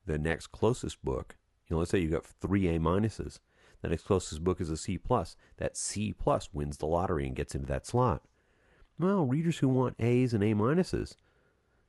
[0.06, 1.36] the next closest book.
[1.66, 3.38] You know, let's say you've got three A minuses.
[3.82, 5.36] The next closest book is a C plus.
[5.58, 8.22] That C plus wins the lottery and gets into that slot.
[8.98, 11.14] Well, readers who want A's and A minuses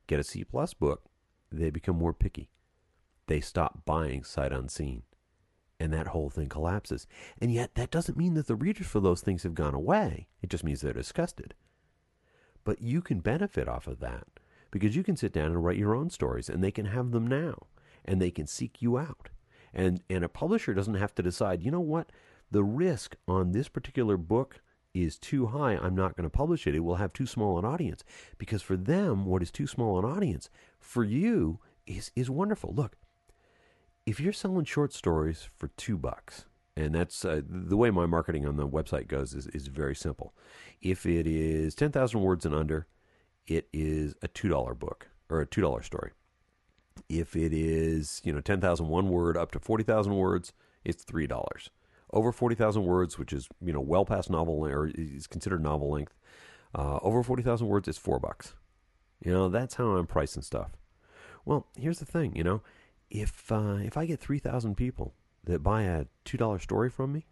[0.08, 1.04] get a C plus book.
[1.52, 2.50] They become more picky.
[3.28, 5.04] They stop buying sight unseen.
[5.80, 7.08] And that whole thing collapses.
[7.40, 10.28] And yet, that doesn't mean that the readers for those things have gone away.
[10.42, 11.56] It just means they're disgusted.
[12.66, 14.28] But you can benefit off of that
[14.72, 17.28] because you can sit down and write your own stories and they can have them
[17.28, 17.68] now
[18.06, 19.30] and they can seek you out.
[19.74, 22.12] And and a publisher doesn't have to decide, you know what,
[22.52, 24.62] the risk on this particular book
[24.94, 25.78] is too high.
[25.78, 26.76] I'm not going to publish it.
[26.76, 28.04] It will have too small an audience.
[28.38, 32.74] Because for them, what is too small an audience for you is is wonderful.
[32.74, 32.98] Look,
[34.06, 38.46] if you're selling short stories for two bucks, and that's uh, the way my marketing
[38.46, 40.34] on the website goes is, is very simple.
[40.82, 42.88] If it is 10,000 words and under,
[43.50, 46.12] it is a $2 book or a $2 story.
[47.10, 50.54] If it is, you know, 10,001 word up to 40,000 words,
[50.86, 51.70] it's $3.
[52.12, 56.14] Over 40,000 words, which is, you know, well past novel or is considered novel length,
[56.76, 58.54] uh, over 40,000 words is 4 bucks.
[59.24, 60.72] You know, that's how I'm pricing stuff.
[61.44, 62.62] Well, here's the thing, you know,
[63.10, 65.16] if uh, if I get 3,000 people
[65.46, 67.26] that buy a $2 story from me,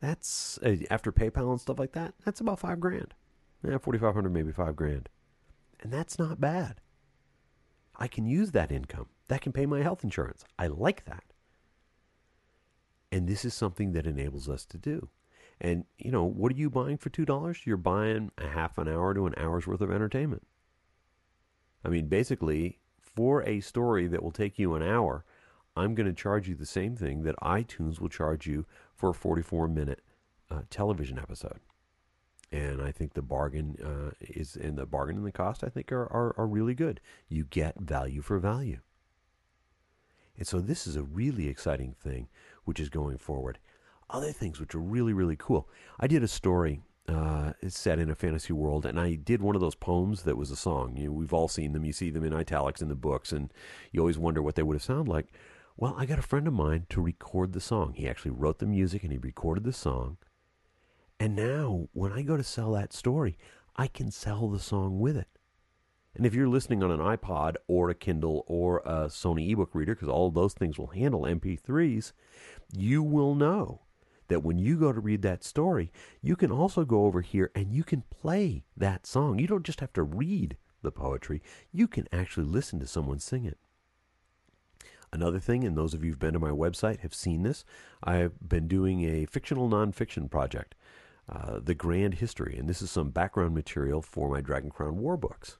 [0.00, 3.14] that's uh, after PayPal and stuff like that, that's about 5 grand.
[3.64, 5.08] Yeah, 4500 maybe 5 grand.
[5.80, 6.80] And that's not bad.
[7.96, 9.06] I can use that income.
[9.28, 10.44] That can pay my health insurance.
[10.58, 11.24] I like that.
[13.10, 15.08] And this is something that enables us to do.
[15.60, 17.66] And, you know, what are you buying for $2?
[17.66, 20.46] You're buying a half an hour to an hour's worth of entertainment.
[21.84, 25.24] I mean, basically, for a story that will take you an hour,
[25.76, 29.14] I'm going to charge you the same thing that iTunes will charge you for a
[29.14, 30.00] 44 minute
[30.50, 31.60] uh, television episode.
[32.52, 35.90] And I think the bargain uh, is, and the bargain and the cost, I think,
[35.90, 37.00] are, are, are really good.
[37.28, 38.80] You get value for value.
[40.36, 42.28] And so this is a really exciting thing
[42.64, 43.58] which is going forward
[44.12, 45.68] other things which are really, really cool.
[45.98, 49.60] I did a story uh, set in a fantasy world, and I did one of
[49.60, 50.96] those poems that was a song.
[50.96, 51.84] You know, we've all seen them.
[51.84, 53.52] You see them in italics in the books, and
[53.90, 55.28] you always wonder what they would have sounded like.
[55.76, 57.94] Well, I got a friend of mine to record the song.
[57.94, 60.18] He actually wrote the music and he recorded the song.
[61.22, 63.38] And now, when I go to sell that story,
[63.76, 65.28] I can sell the song with it.
[66.16, 69.94] And if you're listening on an iPod or a Kindle or a Sony ebook reader,
[69.94, 72.10] because all those things will handle MP3s,
[72.76, 73.82] you will know
[74.26, 75.92] that when you go to read that story,
[76.22, 79.38] you can also go over here and you can play that song.
[79.38, 83.44] You don't just have to read the poetry, you can actually listen to someone sing
[83.44, 83.58] it.
[85.12, 87.64] Another thing, and those of you who've been to my website have seen this,
[88.02, 90.74] I've been doing a fictional nonfiction project,
[91.28, 95.16] uh, The Grand History, and this is some background material for my Dragon Crown War
[95.16, 95.58] books.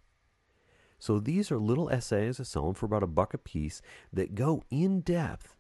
[0.99, 3.83] So these are little essays, I sell them for about a buck a piece,
[4.13, 5.57] that go in depth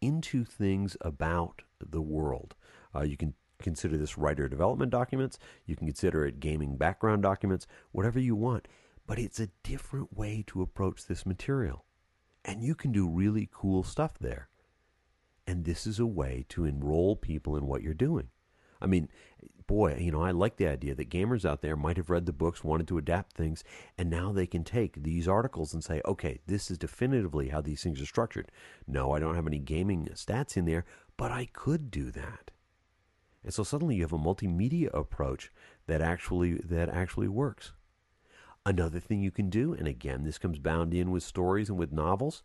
[0.00, 2.54] into things about the world.
[2.94, 7.66] Uh, you can consider this writer development documents, you can consider it gaming background documents,
[7.92, 8.68] whatever you want.
[9.06, 11.84] But it's a different way to approach this material.
[12.44, 14.48] And you can do really cool stuff there.
[15.46, 18.28] And this is a way to enroll people in what you're doing.
[18.82, 19.08] I mean,
[19.66, 22.32] boy, you know, I like the idea that gamers out there might have read the
[22.32, 23.62] books, wanted to adapt things,
[23.96, 27.82] and now they can take these articles and say, okay, this is definitively how these
[27.82, 28.50] things are structured.
[28.86, 30.84] No, I don't have any gaming stats in there,
[31.16, 32.50] but I could do that.
[33.44, 35.52] And so suddenly you have a multimedia approach
[35.86, 37.72] that actually that actually works.
[38.64, 41.92] Another thing you can do, and again this comes bound in with stories and with
[41.92, 42.42] novels,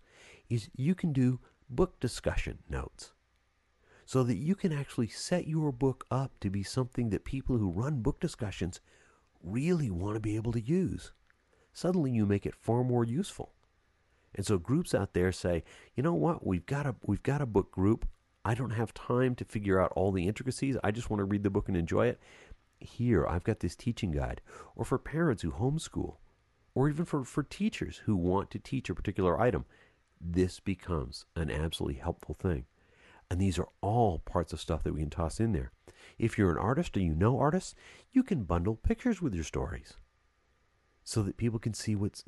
[0.49, 3.11] is you can do book discussion notes
[4.07, 7.69] so that you can actually set your book up to be something that people who
[7.69, 8.79] run book discussions
[9.43, 11.11] really want to be able to use.
[11.73, 13.51] Suddenly you make it far more useful.
[14.33, 17.45] And so groups out there say, you know what, we've got a we've got a
[17.45, 18.07] book group.
[18.45, 20.77] I don't have time to figure out all the intricacies.
[20.85, 22.17] I just want to read the book and enjoy it.
[22.79, 24.39] Here, I've got this teaching guide.
[24.73, 26.15] Or for parents who homeschool,
[26.73, 29.65] or even for, for teachers who want to teach a particular item,
[30.21, 32.67] this becomes an absolutely helpful thing.
[33.29, 35.71] And these are all parts of stuff that we can toss in there.
[36.17, 37.75] If you're an artist or you know artists,
[38.11, 39.95] you can bundle pictures with your stories
[41.03, 42.23] so that people can see what's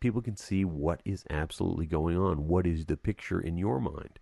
[0.00, 4.18] people can see what is absolutely going on, what is the picture in your mind.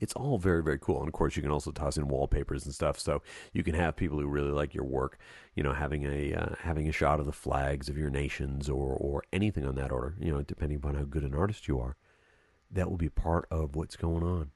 [0.00, 0.98] It's all very, very cool.
[0.98, 3.96] And of course, you can also toss in wallpapers and stuff, so you can have
[3.96, 5.18] people who really like your work,
[5.54, 8.92] you know, having a uh, having a shot of the flags of your nations or
[8.92, 11.96] or anything on that order, you know, depending upon how good an artist you are
[12.70, 14.50] that will be part of what's going on.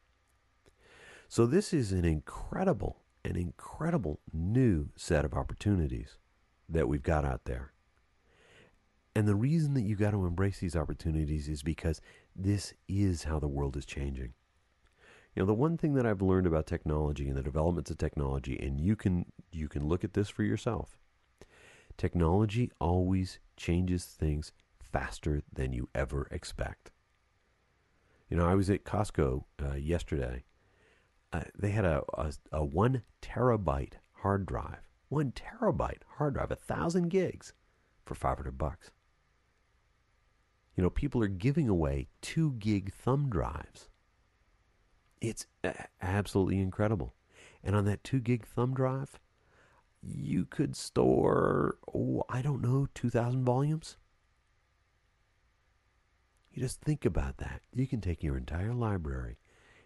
[1.28, 6.16] So, this is an incredible, an incredible new set of opportunities
[6.68, 7.72] that we've got out there.
[9.14, 12.00] And the reason that you got to embrace these opportunities is because
[12.36, 14.34] this is how the world is changing.
[15.34, 18.58] You know, the one thing that I've learned about technology and the developments of technology,
[18.58, 20.98] and you can you can look at this for yourself.
[21.96, 26.92] Technology always changes things faster than you ever expect.
[28.28, 30.44] You know, I was at Costco uh, yesterday.
[31.32, 36.56] Uh, they had a, a, a one terabyte hard drive, one terabyte hard drive, a
[36.56, 37.52] thousand gigs,
[38.04, 38.90] for five hundred bucks.
[40.76, 43.88] You know, people are giving away two gig thumb drives.
[45.20, 45.46] It's
[46.00, 47.14] absolutely incredible.
[47.64, 49.18] And on that two gig thumb drive,
[50.02, 53.96] you could store, oh, I don't know, 2,000 volumes.
[56.58, 57.60] You just think about that.
[57.72, 59.38] You can take your entire library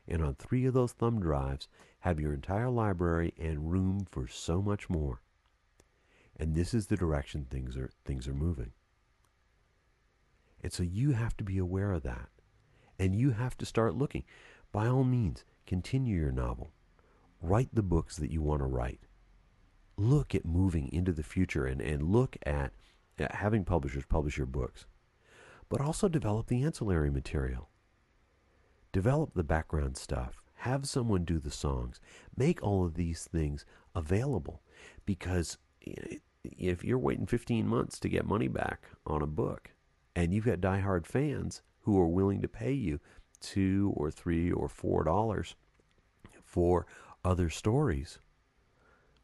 [0.08, 1.68] and on three of those thumb drives
[2.00, 5.20] have your entire library and room for so much more.
[6.34, 8.72] And this is the direction things are things are moving.
[10.62, 12.30] And so you have to be aware of that.
[12.98, 14.24] And you have to start looking.
[14.72, 16.70] By all means, continue your novel.
[17.42, 19.02] Write the books that you want to write.
[19.98, 22.72] Look at moving into the future and, and look at,
[23.18, 24.86] at having publishers publish your books
[25.72, 27.70] but also develop the ancillary material.
[28.92, 30.42] Develop the background stuff.
[30.56, 31.98] Have someone do the songs.
[32.36, 33.64] Make all of these things
[33.94, 34.60] available
[35.06, 35.56] because
[36.44, 39.70] if you're waiting 15 months to get money back on a book
[40.14, 43.00] and you've got diehard fans who are willing to pay you
[43.40, 45.54] two or three or four dollars
[46.44, 46.86] for
[47.24, 48.18] other stories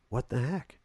[0.09, 0.78] what the heck?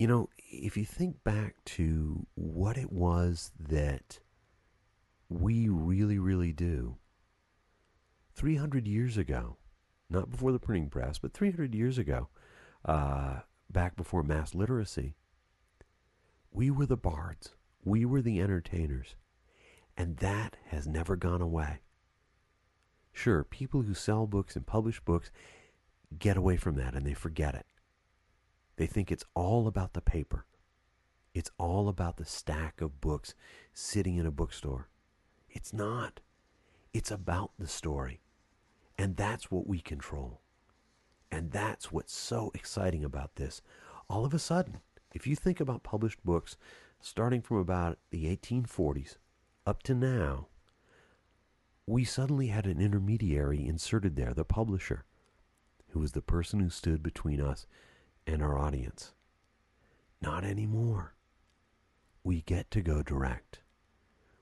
[0.00, 4.20] You know, if you think back to what it was that
[5.28, 6.96] we really, really do,
[8.34, 9.58] 300 years ago,
[10.08, 12.28] not before the printing press, but 300 years ago,
[12.86, 15.16] uh, back before mass literacy,
[16.50, 17.50] we were the bards.
[17.84, 19.16] We were the entertainers.
[19.98, 21.80] And that has never gone away.
[23.12, 25.30] Sure, people who sell books and publish books
[26.18, 27.66] get away from that and they forget it.
[28.80, 30.46] They think it's all about the paper.
[31.34, 33.34] It's all about the stack of books
[33.74, 34.88] sitting in a bookstore.
[35.50, 36.20] It's not.
[36.94, 38.22] It's about the story.
[38.96, 40.40] And that's what we control.
[41.30, 43.60] And that's what's so exciting about this.
[44.08, 44.78] All of a sudden,
[45.12, 46.56] if you think about published books
[47.02, 49.18] starting from about the 1840s
[49.66, 50.46] up to now,
[51.86, 55.04] we suddenly had an intermediary inserted there, the publisher,
[55.90, 57.66] who was the person who stood between us
[58.26, 59.12] and our audience.
[60.20, 61.14] Not anymore.
[62.22, 63.60] We get to go direct.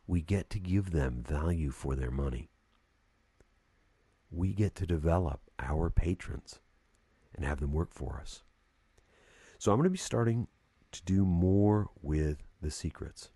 [0.07, 2.51] We get to give them value for their money.
[4.31, 6.61] We get to develop our patrons
[7.35, 8.43] and have them work for us.
[9.59, 10.49] So I'm going to be starting
[10.93, 13.31] to do more with the secrets.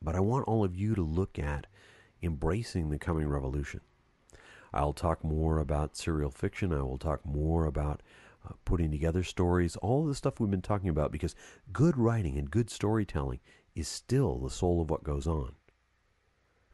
[0.00, 1.66] But I want all of you to look at
[2.22, 3.80] embracing the coming revolution.
[4.72, 6.72] I'll talk more about serial fiction.
[6.72, 8.02] I will talk more about
[8.46, 11.34] uh, putting together stories, all the stuff we've been talking about, because
[11.72, 13.40] good writing and good storytelling
[13.74, 15.52] is still the soul of what goes on.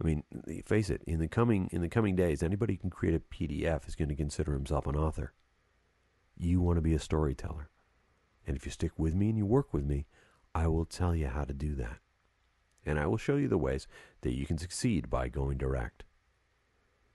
[0.00, 0.24] I mean,
[0.64, 1.02] face it.
[1.06, 4.08] In the coming in the coming days, anybody who can create a PDF is going
[4.08, 5.34] to consider himself an author.
[6.38, 7.68] You want to be a storyteller,
[8.46, 10.06] and if you stick with me and you work with me,
[10.54, 11.98] I will tell you how to do that,
[12.86, 13.86] and I will show you the ways
[14.22, 16.04] that you can succeed by going direct,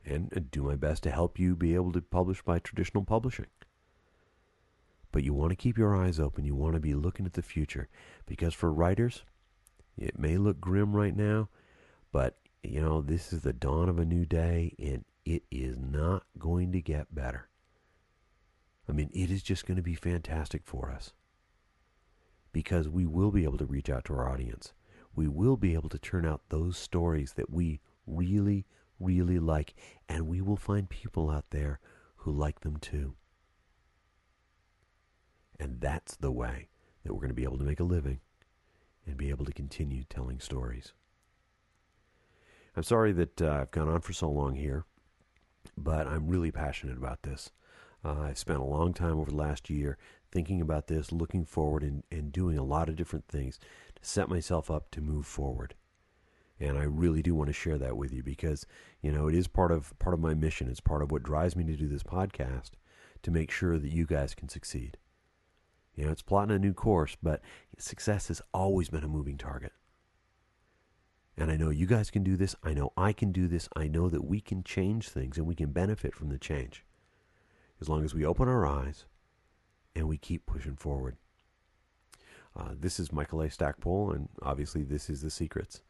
[0.06, 3.47] and uh, do my best to help you be able to publish by traditional publishing.
[5.16, 6.43] But you want to keep your eyes open.
[6.43, 7.88] You want to be looking at the future,
[8.26, 9.24] because for writers,
[9.97, 11.47] it may look grim right now,
[12.11, 16.24] but you know, this is the dawn of a new day and it is not
[16.38, 17.47] going to get better.
[18.89, 21.13] I mean, it is just going to be fantastic for us
[22.51, 24.74] because we will be able to reach out to our audience.
[25.16, 28.66] We will be able to turn out those stories that we really,
[28.99, 29.76] really like,
[30.09, 31.80] and we will find people out there
[32.18, 33.16] who like them too.
[35.60, 36.70] And that's the way
[37.03, 38.20] that we're going to be able to make a living
[39.06, 40.93] and be able to continue telling stories.
[42.76, 44.84] I'm sorry that uh, I've gone on for so long here,
[45.78, 47.51] but I'm really passionate about this.
[48.03, 49.97] Uh, I've spent a long time over the last year
[50.32, 53.60] thinking about this, looking forward, and, and doing a lot of different things
[53.95, 55.76] to set myself up to move forward.
[56.60, 58.66] And I really do want to share that with you because
[59.01, 60.70] you know it is part of part of my mission.
[60.70, 62.72] It's part of what drives me to do this podcast
[63.24, 64.97] to make sure that you guys can succeed.
[65.96, 67.41] You know, it's plotting a new course, but
[67.78, 69.72] success has always been a moving target.
[71.38, 72.56] And I know you guys can do this.
[72.64, 73.68] I know I can do this.
[73.76, 76.86] I know that we can change things and we can benefit from the change
[77.82, 79.06] as long as we open our eyes
[79.96, 81.18] and we keep pushing forward.
[82.58, 83.50] Uh, this is Michael A.
[83.50, 85.82] Stackpole, and obviously, this is The Secrets.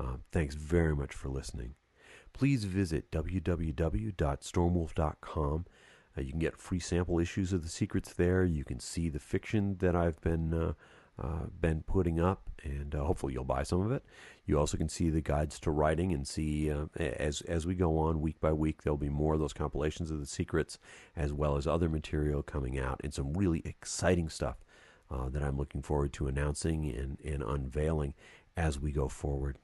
[0.00, 1.74] Uh, thanks very much for listening.
[2.32, 5.66] Please visit www.stormwolf.com.
[6.16, 8.44] Uh, you can get free sample issues of The Secrets there.
[8.44, 10.72] You can see the fiction that I've been uh,
[11.16, 14.04] uh, been putting up, and uh, hopefully you'll buy some of it.
[14.46, 17.98] You also can see the guides to writing and see uh, as as we go
[17.98, 18.82] on week by week.
[18.82, 20.78] There'll be more of those compilations of the secrets,
[21.16, 24.56] as well as other material coming out, and some really exciting stuff
[25.30, 28.14] that I'm looking forward to announcing and, and unveiling
[28.56, 29.58] as we go forward.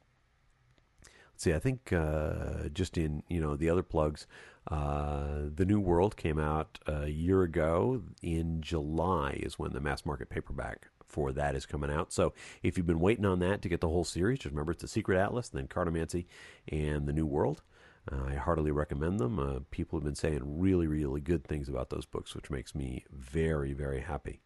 [1.37, 1.55] See.
[1.55, 4.27] I think uh, just in you know the other plugs,
[4.69, 10.05] uh, the New World came out a year ago in July is when the mass
[10.05, 12.13] market paperback for that is coming out.
[12.13, 12.33] So
[12.63, 14.89] if you've been waiting on that to get the whole series, just remember it's the
[14.89, 16.27] Secret Atlas, then Cartomancy,
[16.69, 17.63] and the New World.
[18.11, 19.39] Uh, I heartily recommend them.
[19.39, 23.05] Uh, people have been saying really, really good things about those books, which makes me
[23.11, 24.41] very, very happy.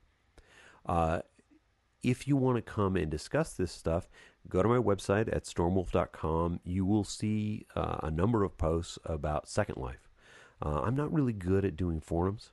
[0.87, 1.21] Uh,
[2.03, 4.09] if you want to come and discuss this stuff,
[4.49, 6.61] go to my website at stormwolf.com.
[6.65, 10.04] You will see uh, a number of posts about Second Life.
[10.63, 12.51] Uh, I'm not really good at doing forums,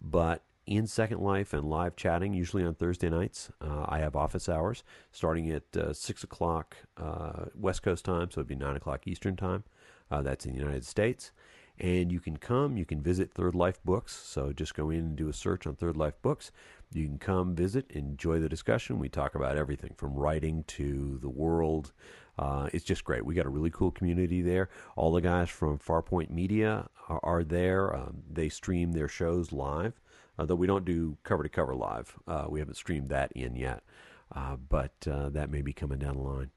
[0.00, 3.50] but in Second Life and live chatting, usually on Thursday nights.
[3.60, 4.82] Uh, I have office hours
[5.12, 9.36] starting at uh, 6 o'clock uh, West Coast time, so it'd be 9 o'clock Eastern
[9.36, 9.64] time.
[10.10, 11.32] Uh, that's in the United States.
[11.78, 14.14] And you can come, you can visit Third Life Books.
[14.14, 16.52] So just go in and do a search on Third Life Books.
[16.92, 19.00] You can come visit, enjoy the discussion.
[19.00, 21.92] We talk about everything from writing to the world.
[22.38, 23.24] Uh, it's just great.
[23.24, 24.68] We got a really cool community there.
[24.94, 27.94] All the guys from Farpoint Media are, are there.
[27.94, 29.94] Um, they stream their shows live
[30.38, 32.16] uh, though we don't do cover to cover live.
[32.26, 33.82] Uh, we haven't streamed that in yet,
[34.34, 36.50] uh, but uh, that may be coming down the line.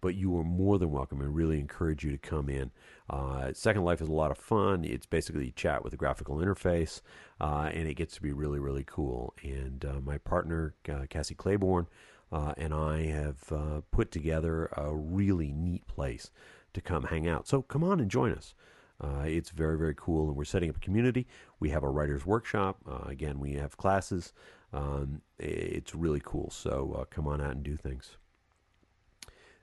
[0.00, 2.70] But you are more than welcome and really encourage you to come in.
[3.10, 4.84] Uh, Second Life is a lot of fun.
[4.84, 7.00] It's basically chat with a graphical interface,
[7.40, 9.34] uh, and it gets to be really, really cool.
[9.42, 10.74] And my partner,
[11.08, 11.86] Cassie Claiborne,
[12.30, 13.52] and I have
[13.90, 16.30] put together a really neat place
[16.74, 17.48] to come hang out.
[17.48, 18.54] So come on and join us.
[19.00, 21.26] Uh, it's very, very cool, and we're setting up a community.
[21.60, 22.78] We have a writer's workshop.
[22.86, 24.32] Uh, again, we have classes.
[24.72, 26.50] Um, it's really cool.
[26.50, 28.16] So uh, come on out and do things.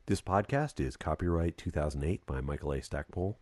[0.07, 2.81] This podcast is copyright 2008 by Michael A.
[2.81, 3.39] Stackpole.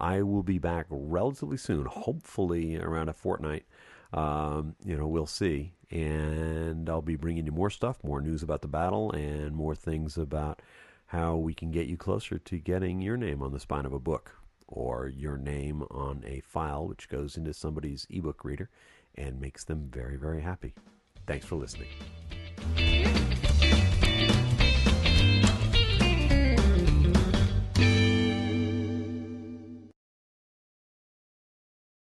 [0.00, 3.66] I will be back relatively soon, hopefully around a fortnight.
[4.12, 5.74] Um, you know, we'll see.
[5.92, 10.18] And I'll be bringing you more stuff, more news about the battle, and more things
[10.18, 10.60] about
[11.06, 14.00] how we can get you closer to getting your name on the spine of a
[14.00, 14.34] book
[14.66, 18.68] or your name on a file which goes into somebody's ebook reader
[19.14, 20.74] and makes them very, very happy.
[21.28, 21.88] Thanks for listening.